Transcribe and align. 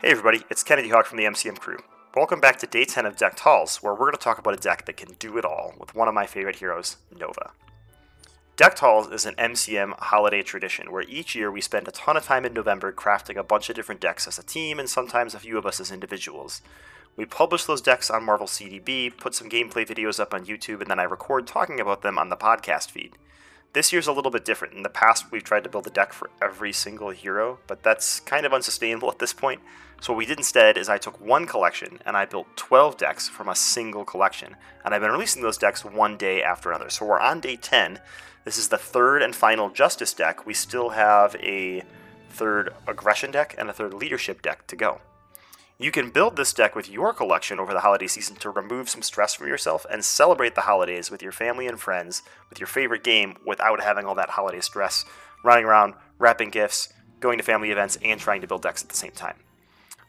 Hey 0.00 0.12
everybody, 0.12 0.44
it's 0.48 0.62
Kennedy 0.62 0.90
Hawk 0.90 1.06
from 1.06 1.18
the 1.18 1.24
MCM 1.24 1.58
crew. 1.58 1.78
Welcome 2.14 2.38
back 2.38 2.60
to 2.60 2.68
day 2.68 2.84
10 2.84 3.04
of 3.04 3.16
Decked 3.16 3.40
Halls, 3.40 3.78
where 3.78 3.92
we're 3.94 4.06
going 4.06 4.12
to 4.12 4.18
talk 4.18 4.38
about 4.38 4.54
a 4.54 4.56
deck 4.56 4.86
that 4.86 4.96
can 4.96 5.14
do 5.18 5.36
it 5.38 5.44
all 5.44 5.74
with 5.76 5.92
one 5.92 6.06
of 6.06 6.14
my 6.14 6.24
favorite 6.24 6.54
heroes, 6.54 6.98
Nova. 7.18 7.50
Decked 8.56 8.78
Halls 8.78 9.10
is 9.10 9.26
an 9.26 9.34
MCM 9.34 9.98
holiday 9.98 10.42
tradition 10.42 10.92
where 10.92 11.02
each 11.08 11.34
year 11.34 11.50
we 11.50 11.60
spend 11.60 11.88
a 11.88 11.90
ton 11.90 12.16
of 12.16 12.24
time 12.24 12.44
in 12.44 12.52
November 12.52 12.92
crafting 12.92 13.38
a 13.38 13.42
bunch 13.42 13.68
of 13.68 13.74
different 13.74 14.00
decks 14.00 14.28
as 14.28 14.38
a 14.38 14.44
team 14.44 14.78
and 14.78 14.88
sometimes 14.88 15.34
a 15.34 15.40
few 15.40 15.58
of 15.58 15.66
us 15.66 15.80
as 15.80 15.90
individuals. 15.90 16.62
We 17.16 17.24
publish 17.24 17.64
those 17.64 17.82
decks 17.82 18.08
on 18.08 18.22
Marvel 18.22 18.46
CDB, 18.46 19.16
put 19.16 19.34
some 19.34 19.50
gameplay 19.50 19.84
videos 19.84 20.20
up 20.20 20.32
on 20.32 20.46
YouTube, 20.46 20.80
and 20.80 20.88
then 20.88 21.00
I 21.00 21.04
record 21.04 21.48
talking 21.48 21.80
about 21.80 22.02
them 22.02 22.18
on 22.18 22.28
the 22.28 22.36
podcast 22.36 22.92
feed. 22.92 23.18
This 23.72 23.92
year's 23.92 24.06
a 24.06 24.12
little 24.12 24.30
bit 24.30 24.44
different. 24.44 24.74
In 24.74 24.84
the 24.84 24.88
past, 24.88 25.30
we've 25.32 25.42
tried 25.42 25.64
to 25.64 25.68
build 25.68 25.88
a 25.88 25.90
deck 25.90 26.12
for 26.12 26.30
every 26.40 26.72
single 26.72 27.10
hero, 27.10 27.58
but 27.66 27.82
that's 27.82 28.20
kind 28.20 28.46
of 28.46 28.54
unsustainable 28.54 29.10
at 29.10 29.18
this 29.18 29.32
point. 29.32 29.60
So 30.00 30.12
what 30.12 30.18
we 30.18 30.26
did 30.26 30.38
instead 30.38 30.78
is 30.78 30.88
I 30.88 30.98
took 30.98 31.20
one 31.20 31.46
collection 31.46 31.98
and 32.06 32.16
I 32.16 32.24
built 32.24 32.56
12 32.56 32.96
decks 32.96 33.28
from 33.28 33.48
a 33.48 33.56
single 33.56 34.04
collection. 34.04 34.56
And 34.84 34.94
I've 34.94 35.00
been 35.00 35.10
releasing 35.10 35.42
those 35.42 35.58
decks 35.58 35.84
one 35.84 36.16
day 36.16 36.42
after 36.42 36.70
another. 36.70 36.88
So 36.88 37.04
we're 37.04 37.20
on 37.20 37.40
day 37.40 37.56
10. 37.56 38.00
This 38.44 38.58
is 38.58 38.68
the 38.68 38.78
third 38.78 39.22
and 39.22 39.34
final 39.34 39.70
Justice 39.70 40.14
deck. 40.14 40.46
We 40.46 40.54
still 40.54 40.90
have 40.90 41.34
a 41.36 41.82
third 42.30 42.74
Aggression 42.86 43.32
deck 43.32 43.54
and 43.58 43.68
a 43.68 43.72
third 43.72 43.92
Leadership 43.92 44.40
deck 44.40 44.66
to 44.68 44.76
go. 44.76 45.00
You 45.80 45.90
can 45.90 46.10
build 46.10 46.36
this 46.36 46.52
deck 46.52 46.74
with 46.74 46.88
your 46.88 47.12
collection 47.12 47.60
over 47.60 47.72
the 47.72 47.80
holiday 47.80 48.08
season 48.08 48.36
to 48.36 48.50
remove 48.50 48.88
some 48.88 49.02
stress 49.02 49.34
from 49.34 49.48
yourself 49.48 49.86
and 49.90 50.04
celebrate 50.04 50.54
the 50.54 50.62
holidays 50.62 51.10
with 51.10 51.22
your 51.22 51.30
family 51.30 51.66
and 51.66 51.78
friends 51.78 52.22
with 52.50 52.58
your 52.58 52.66
favorite 52.66 53.04
game 53.04 53.36
without 53.46 53.80
having 53.80 54.04
all 54.04 54.16
that 54.16 54.30
holiday 54.30 54.60
stress, 54.60 55.04
running 55.44 55.64
around, 55.64 55.94
wrapping 56.18 56.50
gifts, 56.50 56.92
going 57.20 57.38
to 57.38 57.44
family 57.44 57.70
events, 57.70 57.96
and 58.02 58.18
trying 58.18 58.40
to 58.40 58.46
build 58.46 58.62
decks 58.62 58.82
at 58.82 58.88
the 58.88 58.96
same 58.96 59.12
time. 59.12 59.36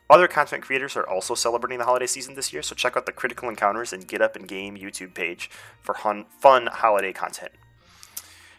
Other 0.09 0.27
content 0.27 0.63
creators 0.63 0.97
are 0.97 1.07
also 1.07 1.35
celebrating 1.35 1.77
the 1.77 1.85
holiday 1.85 2.07
season 2.07 2.33
this 2.33 2.51
year, 2.51 2.63
so 2.63 2.73
check 2.73 2.97
out 2.97 3.05
the 3.05 3.11
Critical 3.11 3.47
Encounters 3.47 3.93
and 3.93 4.07
Get 4.07 4.23
Up 4.23 4.35
and 4.35 4.47
Game 4.47 4.75
YouTube 4.75 5.13
page 5.13 5.51
for 5.81 5.93
fun 5.93 6.65
holiday 6.65 7.13
content. 7.13 7.51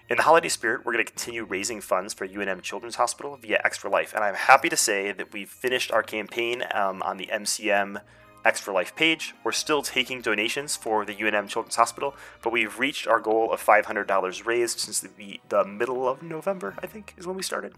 In 0.09 0.17
the 0.17 0.23
holiday 0.23 0.49
spirit, 0.49 0.85
we're 0.85 0.93
going 0.93 1.05
to 1.05 1.11
continue 1.11 1.45
raising 1.45 1.81
funds 1.81 2.15
for 2.15 2.27
UNM 2.27 2.63
Children's 2.63 2.97
Hospital 2.97 3.37
via 3.37 3.61
Extra 3.65 3.91
Life, 3.91 4.15
and 4.15 4.23
I'm 4.23 4.37
happy 4.37 4.69
to 4.69 4.77
say 4.77 5.11
that 5.11 5.33
we've 5.33 5.51
finished 5.51 5.91
our 5.91 6.05
campaign 6.05 6.65
um, 6.73 7.03
on 7.03 7.17
the 7.17 7.27
MCM 7.27 8.01
Extra 8.45 8.73
Life 8.73 8.95
page. 8.95 9.35
We're 9.43 9.51
still 9.51 9.83
taking 9.83 10.21
donations 10.23 10.77
for 10.77 11.05
the 11.05 11.17
UNM 11.17 11.49
Children's 11.49 11.77
Hospital, 11.77 12.15
but 12.43 12.53
we've 12.53 12.79
reached 12.79 13.09
our 13.09 13.19
goal 13.19 13.53
of 13.53 13.65
$500 13.65 14.47
raised 14.47 14.79
since 14.79 15.01
the, 15.01 15.41
the 15.49 15.65
middle 15.65 16.09
of 16.09 16.23
November, 16.23 16.77
I 16.81 16.87
think, 16.87 17.15
is 17.19 17.27
when 17.27 17.37
we 17.37 17.43
started. 17.43 17.75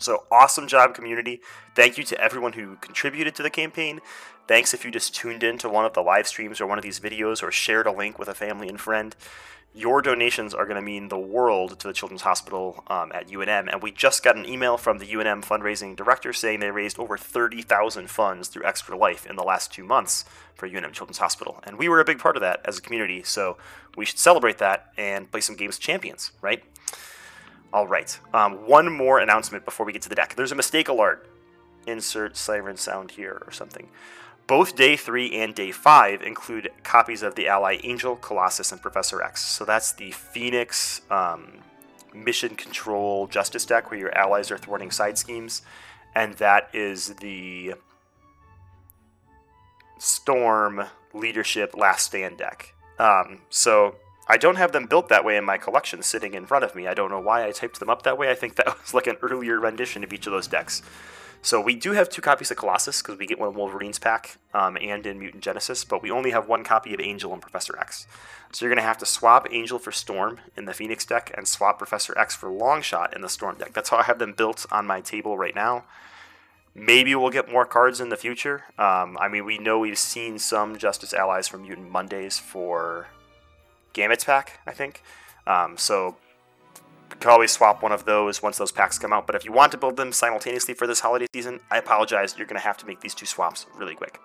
So 0.00 0.24
awesome 0.30 0.68
job, 0.68 0.94
community. 0.94 1.40
Thank 1.74 1.98
you 1.98 2.04
to 2.04 2.20
everyone 2.20 2.52
who 2.52 2.76
contributed 2.76 3.34
to 3.36 3.42
the 3.42 3.50
campaign. 3.50 4.00
Thanks 4.46 4.72
if 4.72 4.84
you 4.84 4.90
just 4.90 5.14
tuned 5.14 5.42
in 5.42 5.58
to 5.58 5.68
one 5.68 5.84
of 5.84 5.92
the 5.92 6.00
live 6.00 6.26
streams 6.26 6.60
or 6.60 6.66
one 6.66 6.78
of 6.78 6.84
these 6.84 7.00
videos 7.00 7.42
or 7.42 7.50
shared 7.50 7.86
a 7.86 7.92
link 7.92 8.18
with 8.18 8.28
a 8.28 8.34
family 8.34 8.68
and 8.68 8.80
friend 8.80 9.14
your 9.74 10.02
donations 10.02 10.54
are 10.54 10.64
going 10.64 10.76
to 10.76 10.82
mean 10.82 11.08
the 11.08 11.18
world 11.18 11.78
to 11.78 11.86
the 11.86 11.92
Children's 11.92 12.22
Hospital 12.22 12.82
um, 12.88 13.12
at 13.14 13.28
UNM. 13.28 13.70
And 13.70 13.82
we 13.82 13.92
just 13.92 14.24
got 14.24 14.36
an 14.36 14.44
email 14.44 14.76
from 14.76 14.98
the 14.98 15.06
UNM 15.06 15.44
fundraising 15.44 15.94
director 15.94 16.32
saying 16.32 16.60
they 16.60 16.70
raised 16.70 16.98
over 16.98 17.16
30,000 17.16 18.08
funds 18.10 18.48
through 18.48 18.64
Extra 18.64 18.96
Life 18.96 19.26
in 19.26 19.36
the 19.36 19.42
last 19.42 19.72
two 19.72 19.84
months 19.84 20.24
for 20.54 20.68
UNM 20.68 20.92
Children's 20.92 21.18
Hospital. 21.18 21.62
And 21.64 21.78
we 21.78 21.88
were 21.88 22.00
a 22.00 22.04
big 22.04 22.18
part 22.18 22.36
of 22.36 22.40
that 22.40 22.60
as 22.64 22.78
a 22.78 22.82
community, 22.82 23.22
so 23.22 23.56
we 23.96 24.04
should 24.04 24.18
celebrate 24.18 24.58
that 24.58 24.92
and 24.96 25.30
play 25.30 25.40
some 25.40 25.54
games 25.54 25.78
champions, 25.78 26.32
right? 26.40 26.64
All 27.72 27.86
right. 27.86 28.18
Um, 28.32 28.66
one 28.66 28.90
more 28.92 29.18
announcement 29.18 29.64
before 29.64 29.84
we 29.84 29.92
get 29.92 30.02
to 30.02 30.08
the 30.08 30.14
deck. 30.14 30.34
There's 30.34 30.52
a 30.52 30.56
mistake 30.56 30.88
alert. 30.88 31.28
Insert 31.86 32.36
siren 32.36 32.76
sound 32.76 33.12
here 33.12 33.42
or 33.46 33.52
something. 33.52 33.88
Both 34.46 34.76
day 34.76 34.96
three 34.96 35.34
and 35.34 35.54
day 35.54 35.72
five 35.72 36.22
include 36.22 36.70
copies 36.82 37.22
of 37.22 37.34
the 37.34 37.48
ally 37.48 37.78
Angel, 37.84 38.16
Colossus, 38.16 38.72
and 38.72 38.80
Professor 38.80 39.22
X. 39.22 39.44
So 39.44 39.64
that's 39.64 39.92
the 39.92 40.10
Phoenix 40.10 41.02
um, 41.10 41.58
mission 42.14 42.56
control 42.56 43.26
justice 43.26 43.66
deck 43.66 43.90
where 43.90 44.00
your 44.00 44.16
allies 44.16 44.50
are 44.50 44.56
thwarting 44.56 44.90
side 44.90 45.18
schemes, 45.18 45.62
and 46.14 46.34
that 46.34 46.70
is 46.72 47.08
the 47.16 47.74
Storm 49.98 50.84
leadership 51.12 51.76
last 51.76 52.06
stand 52.06 52.38
deck. 52.38 52.74
Um, 52.98 53.40
so 53.50 53.96
I 54.28 54.36
don't 54.36 54.56
have 54.56 54.72
them 54.72 54.86
built 54.86 55.08
that 55.08 55.24
way 55.24 55.36
in 55.36 55.44
my 55.44 55.56
collection 55.56 56.02
sitting 56.02 56.34
in 56.34 56.44
front 56.44 56.64
of 56.64 56.74
me. 56.74 56.86
I 56.86 56.94
don't 56.94 57.10
know 57.10 57.20
why 57.20 57.46
I 57.46 57.50
typed 57.50 57.80
them 57.80 57.88
up 57.88 58.02
that 58.02 58.18
way. 58.18 58.30
I 58.30 58.34
think 58.34 58.56
that 58.56 58.66
was 58.80 58.92
like 58.92 59.06
an 59.06 59.16
earlier 59.22 59.58
rendition 59.58 60.04
of 60.04 60.12
each 60.12 60.26
of 60.26 60.32
those 60.32 60.46
decks. 60.46 60.82
So 61.40 61.60
we 61.60 61.76
do 61.76 61.92
have 61.92 62.08
two 62.08 62.20
copies 62.20 62.50
of 62.50 62.56
Colossus 62.56 63.00
because 63.00 63.16
we 63.18 63.26
get 63.26 63.38
one 63.38 63.48
of 63.48 63.56
Wolverine's 63.56 63.98
pack 63.98 64.38
um, 64.52 64.76
and 64.80 65.06
in 65.06 65.18
Mutant 65.20 65.42
Genesis, 65.42 65.84
but 65.84 66.02
we 66.02 66.10
only 66.10 66.32
have 66.32 66.48
one 66.48 66.64
copy 66.64 66.92
of 66.92 67.00
Angel 67.00 67.32
and 67.32 67.40
Professor 67.40 67.78
X. 67.78 68.06
So 68.52 68.64
you're 68.64 68.74
going 68.74 68.82
to 68.82 68.88
have 68.88 68.98
to 68.98 69.06
swap 69.06 69.46
Angel 69.50 69.78
for 69.78 69.92
Storm 69.92 70.40
in 70.56 70.64
the 70.64 70.74
Phoenix 70.74 71.06
deck 71.06 71.32
and 71.36 71.46
swap 71.46 71.78
Professor 71.78 72.18
X 72.18 72.34
for 72.34 72.48
Longshot 72.48 73.14
in 73.14 73.22
the 73.22 73.28
Storm 73.28 73.56
deck. 73.56 73.72
That's 73.72 73.90
how 73.90 73.98
I 73.98 74.02
have 74.04 74.18
them 74.18 74.32
built 74.32 74.66
on 74.70 74.86
my 74.86 75.00
table 75.00 75.38
right 75.38 75.54
now. 75.54 75.84
Maybe 76.74 77.14
we'll 77.14 77.30
get 77.30 77.50
more 77.50 77.64
cards 77.64 78.00
in 78.00 78.08
the 78.08 78.16
future. 78.16 78.64
Um, 78.78 79.16
I 79.20 79.28
mean, 79.28 79.44
we 79.44 79.58
know 79.58 79.78
we've 79.78 79.98
seen 79.98 80.38
some 80.38 80.76
Justice 80.76 81.14
Allies 81.14 81.48
from 81.48 81.62
Mutant 81.62 81.90
Mondays 81.90 82.38
for 82.38 83.08
Gambit's 83.98 84.24
pack, 84.24 84.60
I 84.66 84.72
think. 84.72 85.02
Um, 85.46 85.76
so 85.76 86.16
can 87.20 87.30
always 87.30 87.50
swap 87.50 87.82
one 87.82 87.92
of 87.92 88.04
those 88.04 88.42
once 88.42 88.58
those 88.58 88.72
packs 88.72 88.98
come 88.98 89.12
out. 89.12 89.26
But 89.26 89.34
if 89.34 89.44
you 89.44 89.52
want 89.52 89.72
to 89.72 89.78
build 89.78 89.96
them 89.96 90.12
simultaneously 90.12 90.74
for 90.74 90.86
this 90.86 91.00
holiday 91.00 91.26
season, 91.34 91.60
I 91.70 91.78
apologize. 91.78 92.36
You're 92.36 92.46
going 92.46 92.60
to 92.60 92.66
have 92.66 92.76
to 92.78 92.86
make 92.86 93.00
these 93.00 93.14
two 93.14 93.26
swaps 93.26 93.66
really 93.76 93.94
quick. 93.94 94.20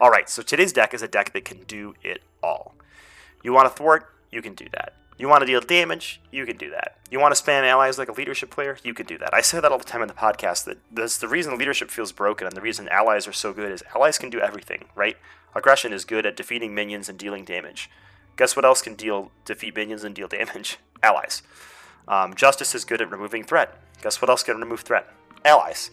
All 0.00 0.10
right, 0.10 0.28
so 0.28 0.42
today's 0.42 0.72
deck 0.72 0.94
is 0.94 1.02
a 1.02 1.08
deck 1.08 1.32
that 1.32 1.44
can 1.44 1.62
do 1.64 1.94
it 2.02 2.22
all. 2.42 2.74
You 3.42 3.52
want 3.52 3.68
to 3.68 3.74
thwart? 3.76 4.06
You 4.30 4.42
can 4.42 4.54
do 4.54 4.66
that. 4.72 4.94
You 5.18 5.28
want 5.28 5.42
to 5.42 5.46
deal 5.46 5.60
damage? 5.60 6.20
You 6.32 6.46
can 6.46 6.56
do 6.56 6.70
that. 6.70 6.96
You 7.10 7.20
want 7.20 7.34
to 7.34 7.40
spam 7.40 7.62
allies 7.62 7.98
like 7.98 8.08
a 8.08 8.12
leadership 8.12 8.50
player? 8.50 8.78
You 8.82 8.94
can 8.94 9.06
do 9.06 9.18
that. 9.18 9.34
I 9.34 9.42
say 9.42 9.60
that 9.60 9.70
all 9.70 9.78
the 9.78 9.84
time 9.84 10.02
in 10.02 10.08
the 10.08 10.14
podcast 10.14 10.64
that 10.64 10.78
that's 10.90 11.18
the 11.18 11.28
reason 11.28 11.58
leadership 11.58 11.90
feels 11.90 12.10
broken 12.10 12.46
and 12.46 12.56
the 12.56 12.62
reason 12.62 12.88
allies 12.88 13.28
are 13.28 13.32
so 13.32 13.52
good 13.52 13.70
is 13.70 13.84
allies 13.94 14.18
can 14.18 14.30
do 14.30 14.40
everything, 14.40 14.86
right? 14.96 15.16
Aggression 15.54 15.92
is 15.92 16.04
good 16.04 16.24
at 16.24 16.36
defeating 16.36 16.74
minions 16.74 17.08
and 17.08 17.18
dealing 17.18 17.44
damage. 17.44 17.90
Guess 18.36 18.56
what 18.56 18.64
else 18.64 18.82
can 18.82 18.94
deal 18.94 19.30
defeat 19.44 19.76
minions 19.76 20.04
and 20.04 20.14
deal 20.14 20.28
damage? 20.28 20.78
Allies. 21.02 21.42
Um, 22.08 22.34
justice 22.34 22.74
is 22.74 22.84
good 22.84 23.00
at 23.00 23.10
removing 23.10 23.44
threat. 23.44 23.78
Guess 24.02 24.20
what 24.20 24.28
else 24.28 24.42
can 24.42 24.58
remove 24.58 24.80
threat? 24.80 25.08
Allies. 25.44 25.90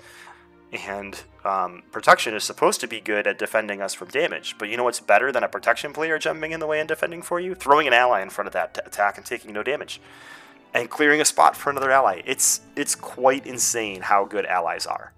And 0.72 1.20
um, 1.44 1.84
protection 1.92 2.34
is 2.36 2.44
supposed 2.44 2.80
to 2.82 2.88
be 2.88 3.02
good 3.02 3.26
at 3.26 3.40
defending 3.40 3.82
us 3.82 3.94
from 3.94 4.10
damage. 4.10 4.56
But 4.58 4.70
you 4.70 4.78
know 4.78 4.84
what's 4.84 5.00
better 5.00 5.32
than 5.32 5.44
a 5.44 5.48
protection 5.48 5.94
player 5.94 6.20
jumping 6.20 6.52
in 6.52 6.60
the 6.60 6.68
way 6.68 6.80
and 6.80 6.88
defending 6.88 7.22
for 7.22 7.40
you? 7.40 7.56
Throwing 7.56 7.88
an 7.88 7.94
ally 7.94 8.22
in 8.22 8.30
front 8.30 8.48
of 8.48 8.54
that 8.54 8.76
t- 8.76 8.82
attack 8.86 9.18
and 9.18 9.26
taking 9.26 9.54
no 9.54 9.64
damage. 9.64 10.00
And 10.74 10.90
clearing 10.90 11.22
a 11.22 11.26
spot 11.26 11.56
for 11.56 11.72
another 11.72 11.90
ally. 11.90 12.22
It's 12.26 12.62
it's 12.76 12.94
quite 12.94 13.48
insane 13.48 14.02
how 14.02 14.26
good 14.26 14.46
allies 14.46 14.86
are. 14.86 15.14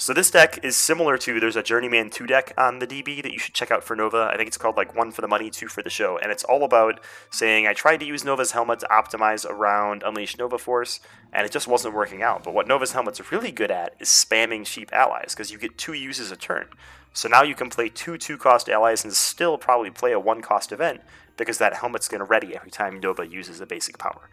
So 0.00 0.14
this 0.14 0.30
deck 0.30 0.64
is 0.64 0.78
similar 0.78 1.18
to 1.18 1.38
there's 1.38 1.56
a 1.56 1.62
Journeyman 1.62 2.08
2 2.08 2.26
deck 2.26 2.54
on 2.56 2.78
the 2.78 2.86
DB 2.86 3.22
that 3.22 3.34
you 3.34 3.38
should 3.38 3.52
check 3.52 3.70
out 3.70 3.84
for 3.84 3.94
Nova. 3.94 4.30
I 4.32 4.38
think 4.38 4.48
it's 4.48 4.56
called 4.56 4.78
like 4.78 4.96
one 4.96 5.12
for 5.12 5.20
the 5.20 5.28
money, 5.28 5.50
two 5.50 5.68
for 5.68 5.82
the 5.82 5.90
show. 5.90 6.16
And 6.16 6.32
it's 6.32 6.42
all 6.42 6.64
about 6.64 7.00
saying 7.28 7.66
I 7.66 7.74
tried 7.74 8.00
to 8.00 8.06
use 8.06 8.24
Nova's 8.24 8.52
helmet 8.52 8.80
to 8.80 8.86
optimize 8.86 9.44
around 9.44 10.02
Unleash 10.02 10.38
Nova 10.38 10.56
Force, 10.56 11.00
and 11.34 11.44
it 11.44 11.52
just 11.52 11.68
wasn't 11.68 11.94
working 11.94 12.22
out. 12.22 12.42
But 12.42 12.54
what 12.54 12.66
Nova's 12.66 12.92
helmet's 12.92 13.30
really 13.30 13.52
good 13.52 13.70
at 13.70 13.94
is 14.00 14.08
spamming 14.08 14.64
cheap 14.64 14.90
allies, 14.90 15.34
because 15.34 15.50
you 15.50 15.58
get 15.58 15.76
two 15.76 15.92
uses 15.92 16.32
a 16.32 16.36
turn. 16.36 16.68
So 17.12 17.28
now 17.28 17.42
you 17.42 17.54
can 17.54 17.68
play 17.68 17.90
two 17.90 18.16
two 18.16 18.38
cost 18.38 18.70
allies 18.70 19.04
and 19.04 19.12
still 19.12 19.58
probably 19.58 19.90
play 19.90 20.12
a 20.12 20.18
one 20.18 20.40
cost 20.40 20.72
event 20.72 21.02
because 21.36 21.58
that 21.58 21.74
helmet's 21.74 22.08
to 22.08 22.24
ready 22.24 22.56
every 22.56 22.70
time 22.70 23.00
Nova 23.00 23.26
uses 23.26 23.60
a 23.60 23.66
basic 23.66 23.98
power. 23.98 24.30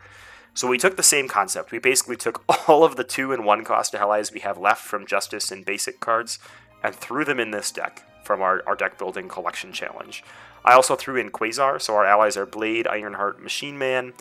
So 0.58 0.68
we 0.68 0.80
took 0.80 0.98
the 0.98 1.04
same 1.04 1.28
concept. 1.28 1.72
We 1.72 1.78
basically 1.78 2.16
took 2.16 2.44
all 2.68 2.84
of 2.84 2.96
the 2.96 3.04
two 3.04 3.32
and 3.32 3.46
one 3.46 3.64
cost 3.64 3.94
allies 3.94 4.32
we 4.32 4.40
have 4.40 4.58
left 4.58 4.84
from 4.84 5.06
Justice 5.06 5.52
and 5.52 5.64
Basic 5.64 6.00
cards 6.00 6.40
and 6.82 6.96
threw 6.96 7.24
them 7.24 7.40
in 7.40 7.52
this 7.52 7.72
deck 7.72 8.04
from 8.24 8.42
our, 8.42 8.64
our 8.66 8.76
deck 8.76 8.98
building 8.98 9.30
collection 9.30 9.72
challenge. 9.72 10.24
I 10.66 10.74
also 10.74 10.96
threw 10.96 11.16
in 11.16 11.30
Quasar, 11.30 11.80
so 11.80 11.94
our 11.94 12.06
allies 12.06 12.38
are 12.38 12.48
Blade, 12.48 12.88
Ironheart, 12.88 13.40
Machine 13.40 13.78
Man, 13.78 14.14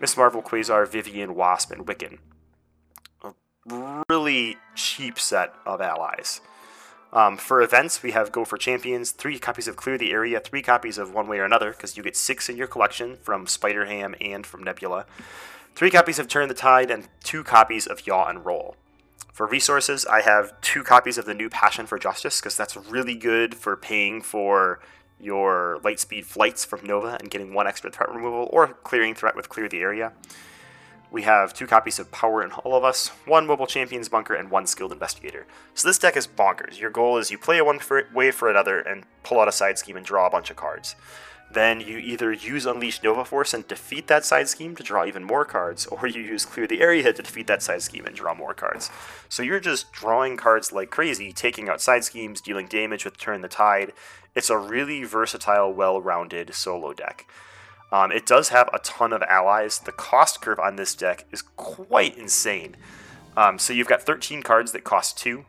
Miss 0.00 0.16
Marvel, 0.16 0.42
Quasar, 0.42 0.88
Vivian, 0.88 1.36
Wasp, 1.36 1.70
and 1.70 1.86
Wiccan. 1.86 2.18
A 3.22 4.04
really 4.08 4.56
cheap 4.74 5.20
set 5.20 5.54
of 5.64 5.80
allies. 5.80 6.40
Um, 7.12 7.36
for 7.36 7.62
events, 7.62 8.02
we 8.02 8.10
have 8.10 8.32
Go 8.32 8.44
for 8.44 8.58
Champions, 8.58 9.12
three 9.12 9.38
copies 9.38 9.68
of 9.68 9.76
Clear 9.76 9.96
the 9.96 10.10
Area, 10.10 10.40
three 10.40 10.60
copies 10.60 10.98
of 10.98 11.14
One 11.14 11.28
Way 11.28 11.38
or 11.38 11.44
Another, 11.44 11.70
because 11.70 11.96
you 11.96 12.02
get 12.02 12.16
six 12.16 12.48
in 12.48 12.56
your 12.56 12.66
collection 12.66 13.16
from 13.22 13.46
Spider 13.46 13.86
Ham 13.86 14.16
and 14.20 14.44
from 14.44 14.64
Nebula 14.64 15.06
three 15.74 15.90
copies 15.90 16.18
of 16.18 16.28
Turn 16.28 16.48
the 16.48 16.54
Tide, 16.54 16.90
and 16.90 17.08
two 17.22 17.42
copies 17.42 17.86
of 17.86 18.06
Yaw 18.06 18.28
and 18.28 18.44
Roll. 18.44 18.76
For 19.32 19.46
resources, 19.46 20.06
I 20.06 20.22
have 20.22 20.60
two 20.60 20.84
copies 20.84 21.18
of 21.18 21.24
the 21.24 21.34
new 21.34 21.50
Passion 21.50 21.86
for 21.86 21.98
Justice, 21.98 22.40
because 22.40 22.56
that's 22.56 22.76
really 22.76 23.16
good 23.16 23.54
for 23.54 23.76
paying 23.76 24.22
for 24.22 24.80
your 25.20 25.78
Lightspeed 25.82 26.24
flights 26.24 26.64
from 26.64 26.84
Nova 26.84 27.16
and 27.18 27.30
getting 27.30 27.52
one 27.54 27.66
extra 27.66 27.90
threat 27.90 28.14
removal, 28.14 28.48
or 28.52 28.68
clearing 28.68 29.14
threat 29.14 29.34
with 29.34 29.48
Clear 29.48 29.68
the 29.68 29.80
Area. 29.80 30.12
We 31.10 31.22
have 31.22 31.54
two 31.54 31.66
copies 31.66 32.00
of 32.00 32.10
Power 32.10 32.42
in 32.42 32.50
All 32.52 32.74
of 32.74 32.82
Us, 32.82 33.08
one 33.24 33.46
Mobile 33.46 33.68
Champions 33.68 34.08
Bunker, 34.08 34.34
and 34.34 34.50
one 34.50 34.66
Skilled 34.66 34.90
Investigator. 34.90 35.46
So 35.72 35.86
this 35.86 35.98
deck 35.98 36.16
is 36.16 36.26
bonkers. 36.26 36.80
Your 36.80 36.90
goal 36.90 37.18
is 37.18 37.30
you 37.30 37.38
play 37.38 37.62
one 37.62 37.78
for, 37.78 38.08
way 38.12 38.32
for 38.32 38.50
another 38.50 38.80
and 38.80 39.04
pull 39.22 39.38
out 39.38 39.46
a 39.46 39.52
side 39.52 39.78
scheme 39.78 39.96
and 39.96 40.04
draw 40.04 40.26
a 40.26 40.30
bunch 40.30 40.50
of 40.50 40.56
cards. 40.56 40.96
Then 41.54 41.80
you 41.80 41.98
either 41.98 42.32
use 42.32 42.66
Unleash 42.66 43.02
Nova 43.02 43.24
Force 43.24 43.54
and 43.54 43.66
defeat 43.66 44.08
that 44.08 44.24
side 44.24 44.48
scheme 44.48 44.74
to 44.74 44.82
draw 44.82 45.06
even 45.06 45.22
more 45.22 45.44
cards, 45.44 45.86
or 45.86 46.06
you 46.06 46.20
use 46.20 46.44
Clear 46.44 46.66
the 46.66 46.80
Area 46.80 47.12
to 47.12 47.22
defeat 47.22 47.46
that 47.46 47.62
side 47.62 47.82
scheme 47.82 48.04
and 48.04 48.14
draw 48.14 48.34
more 48.34 48.54
cards. 48.54 48.90
So 49.28 49.42
you're 49.42 49.60
just 49.60 49.92
drawing 49.92 50.36
cards 50.36 50.72
like 50.72 50.90
crazy, 50.90 51.32
taking 51.32 51.68
out 51.68 51.80
side 51.80 52.04
schemes, 52.04 52.40
dealing 52.40 52.66
damage 52.66 53.04
with 53.04 53.16
Turn 53.16 53.40
the 53.40 53.48
Tide. 53.48 53.92
It's 54.34 54.50
a 54.50 54.58
really 54.58 55.04
versatile, 55.04 55.72
well 55.72 56.02
rounded 56.02 56.54
solo 56.54 56.92
deck. 56.92 57.26
Um, 57.92 58.10
it 58.10 58.26
does 58.26 58.48
have 58.48 58.68
a 58.72 58.80
ton 58.80 59.12
of 59.12 59.22
allies. 59.22 59.78
The 59.78 59.92
cost 59.92 60.40
curve 60.40 60.58
on 60.58 60.74
this 60.74 60.96
deck 60.96 61.24
is 61.30 61.42
quite 61.42 62.18
insane. 62.18 62.76
Um, 63.36 63.60
so 63.60 63.72
you've 63.72 63.86
got 63.86 64.02
13 64.02 64.42
cards 64.42 64.72
that 64.72 64.82
cost 64.82 65.18
2, 65.18 65.44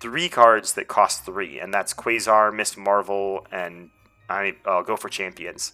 three 0.00 0.28
cards 0.28 0.72
that 0.72 0.88
cost 0.88 1.24
3, 1.24 1.60
and 1.60 1.72
that's 1.72 1.94
Quasar, 1.94 2.52
Miss 2.52 2.76
Marvel, 2.76 3.46
and 3.52 3.90
I 4.28 4.56
uh, 4.64 4.82
go 4.82 4.96
for 4.96 5.08
champions. 5.08 5.72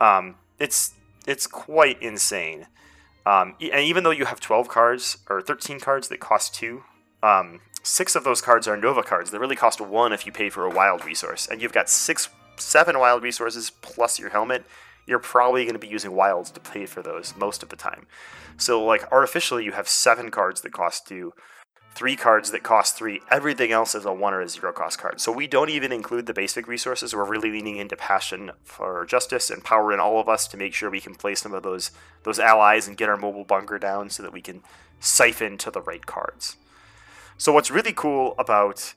Um, 0.00 0.36
it's 0.58 0.94
it's 1.26 1.46
quite 1.46 2.00
insane. 2.02 2.66
Um, 3.26 3.54
and 3.60 3.80
even 3.80 4.04
though 4.04 4.10
you 4.10 4.26
have 4.26 4.38
12 4.40 4.68
cards 4.68 5.18
or 5.30 5.40
13 5.40 5.80
cards 5.80 6.08
that 6.08 6.20
cost 6.20 6.54
two, 6.54 6.82
um, 7.22 7.60
six 7.82 8.14
of 8.14 8.24
those 8.24 8.42
cards 8.42 8.68
are 8.68 8.76
Nova 8.76 9.02
cards. 9.02 9.30
They 9.30 9.38
really 9.38 9.56
cost 9.56 9.80
one 9.80 10.12
if 10.12 10.26
you 10.26 10.32
pay 10.32 10.50
for 10.50 10.64
a 10.64 10.70
wild 10.70 11.04
resource, 11.04 11.48
and 11.50 11.62
you've 11.62 11.72
got 11.72 11.88
six, 11.88 12.28
seven 12.56 12.98
wild 12.98 13.22
resources 13.22 13.70
plus 13.80 14.18
your 14.18 14.30
helmet. 14.30 14.64
You're 15.06 15.18
probably 15.18 15.64
going 15.64 15.74
to 15.74 15.78
be 15.78 15.88
using 15.88 16.12
wilds 16.12 16.50
to 16.50 16.60
pay 16.60 16.86
for 16.86 17.02
those 17.02 17.34
most 17.36 17.62
of 17.62 17.68
the 17.68 17.76
time. 17.76 18.06
So, 18.56 18.82
like 18.82 19.10
artificially, 19.12 19.64
you 19.64 19.72
have 19.72 19.88
seven 19.88 20.30
cards 20.30 20.62
that 20.62 20.72
cost 20.72 21.06
two, 21.06 21.32
three 21.94 22.16
cards 22.16 22.50
that 22.50 22.62
cost 22.62 22.96
three. 22.96 23.20
Everything 23.30 23.70
else 23.70 23.94
is 23.94 24.04
a 24.04 24.12
one 24.12 24.34
or 24.34 24.40
a 24.40 24.48
zero 24.48 24.72
cost 24.72 24.98
card. 24.98 25.20
So 25.20 25.30
we 25.30 25.46
don't 25.46 25.70
even 25.70 25.92
include 25.92 26.26
the 26.26 26.34
basic 26.34 26.66
resources. 26.66 27.14
We're 27.14 27.24
really 27.24 27.50
leaning 27.50 27.76
into 27.76 27.96
passion 27.96 28.50
for 28.64 29.06
justice 29.06 29.50
and 29.50 29.62
power 29.62 29.92
in 29.92 30.00
all 30.00 30.20
of 30.20 30.28
us 30.28 30.48
to 30.48 30.56
make 30.56 30.74
sure 30.74 30.90
we 30.90 31.00
can 31.00 31.14
play 31.14 31.34
some 31.34 31.54
of 31.54 31.62
those 31.62 31.92
those 32.24 32.38
allies 32.38 32.88
and 32.88 32.96
get 32.96 33.08
our 33.08 33.16
mobile 33.16 33.44
bunker 33.44 33.78
down 33.78 34.10
so 34.10 34.22
that 34.22 34.32
we 34.32 34.40
can 34.40 34.62
siphon 34.98 35.56
to 35.58 35.70
the 35.70 35.82
right 35.82 36.06
cards. 36.06 36.56
So 37.36 37.52
what's 37.52 37.70
really 37.70 37.92
cool 37.92 38.34
about 38.38 38.94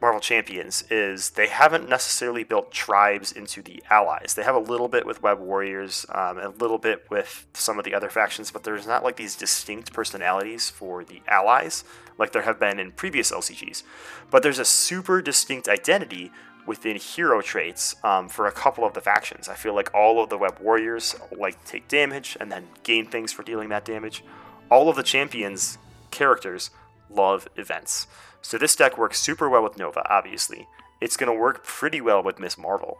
Marvel 0.00 0.20
Champions 0.20 0.82
is 0.90 1.30
they 1.30 1.46
haven't 1.46 1.88
necessarily 1.88 2.42
built 2.42 2.72
tribes 2.72 3.30
into 3.30 3.62
the 3.62 3.82
allies. 3.88 4.34
They 4.34 4.42
have 4.42 4.56
a 4.56 4.58
little 4.58 4.88
bit 4.88 5.06
with 5.06 5.22
Web 5.22 5.38
Warriors, 5.38 6.04
um, 6.08 6.38
a 6.38 6.48
little 6.48 6.78
bit 6.78 7.08
with 7.08 7.46
some 7.54 7.78
of 7.78 7.84
the 7.84 7.94
other 7.94 8.10
factions, 8.10 8.50
but 8.50 8.64
there's 8.64 8.86
not 8.86 9.04
like 9.04 9.14
these 9.14 9.36
distinct 9.36 9.92
personalities 9.92 10.68
for 10.68 11.04
the 11.04 11.22
allies 11.28 11.84
like 12.22 12.30
there 12.32 12.42
have 12.42 12.60
been 12.60 12.78
in 12.78 12.92
previous 12.92 13.32
LCGs. 13.32 13.82
But 14.30 14.44
there's 14.44 14.60
a 14.60 14.64
super 14.64 15.20
distinct 15.20 15.68
identity 15.68 16.30
within 16.66 16.96
hero 16.96 17.42
traits 17.42 17.96
um, 18.04 18.28
for 18.28 18.46
a 18.46 18.52
couple 18.52 18.84
of 18.84 18.94
the 18.94 19.00
factions. 19.00 19.48
I 19.48 19.54
feel 19.54 19.74
like 19.74 19.92
all 19.92 20.22
of 20.22 20.30
the 20.30 20.38
Web 20.38 20.60
Warriors 20.60 21.16
like 21.36 21.62
take 21.64 21.88
damage 21.88 22.36
and 22.40 22.52
then 22.52 22.68
gain 22.84 23.06
things 23.06 23.32
for 23.32 23.42
dealing 23.42 23.70
that 23.70 23.84
damage. 23.84 24.22
All 24.70 24.88
of 24.88 24.94
the 24.94 25.02
champions 25.02 25.78
characters 26.12 26.70
love 27.10 27.48
events. 27.56 28.06
So 28.40 28.56
this 28.56 28.76
deck 28.76 28.96
works 28.96 29.18
super 29.18 29.48
well 29.48 29.64
with 29.64 29.76
Nova, 29.76 30.08
obviously. 30.08 30.68
It's 31.00 31.16
going 31.16 31.32
to 31.32 31.38
work 31.38 31.64
pretty 31.64 32.00
well 32.00 32.22
with 32.22 32.38
Miss 32.38 32.56
Marvel. 32.56 32.98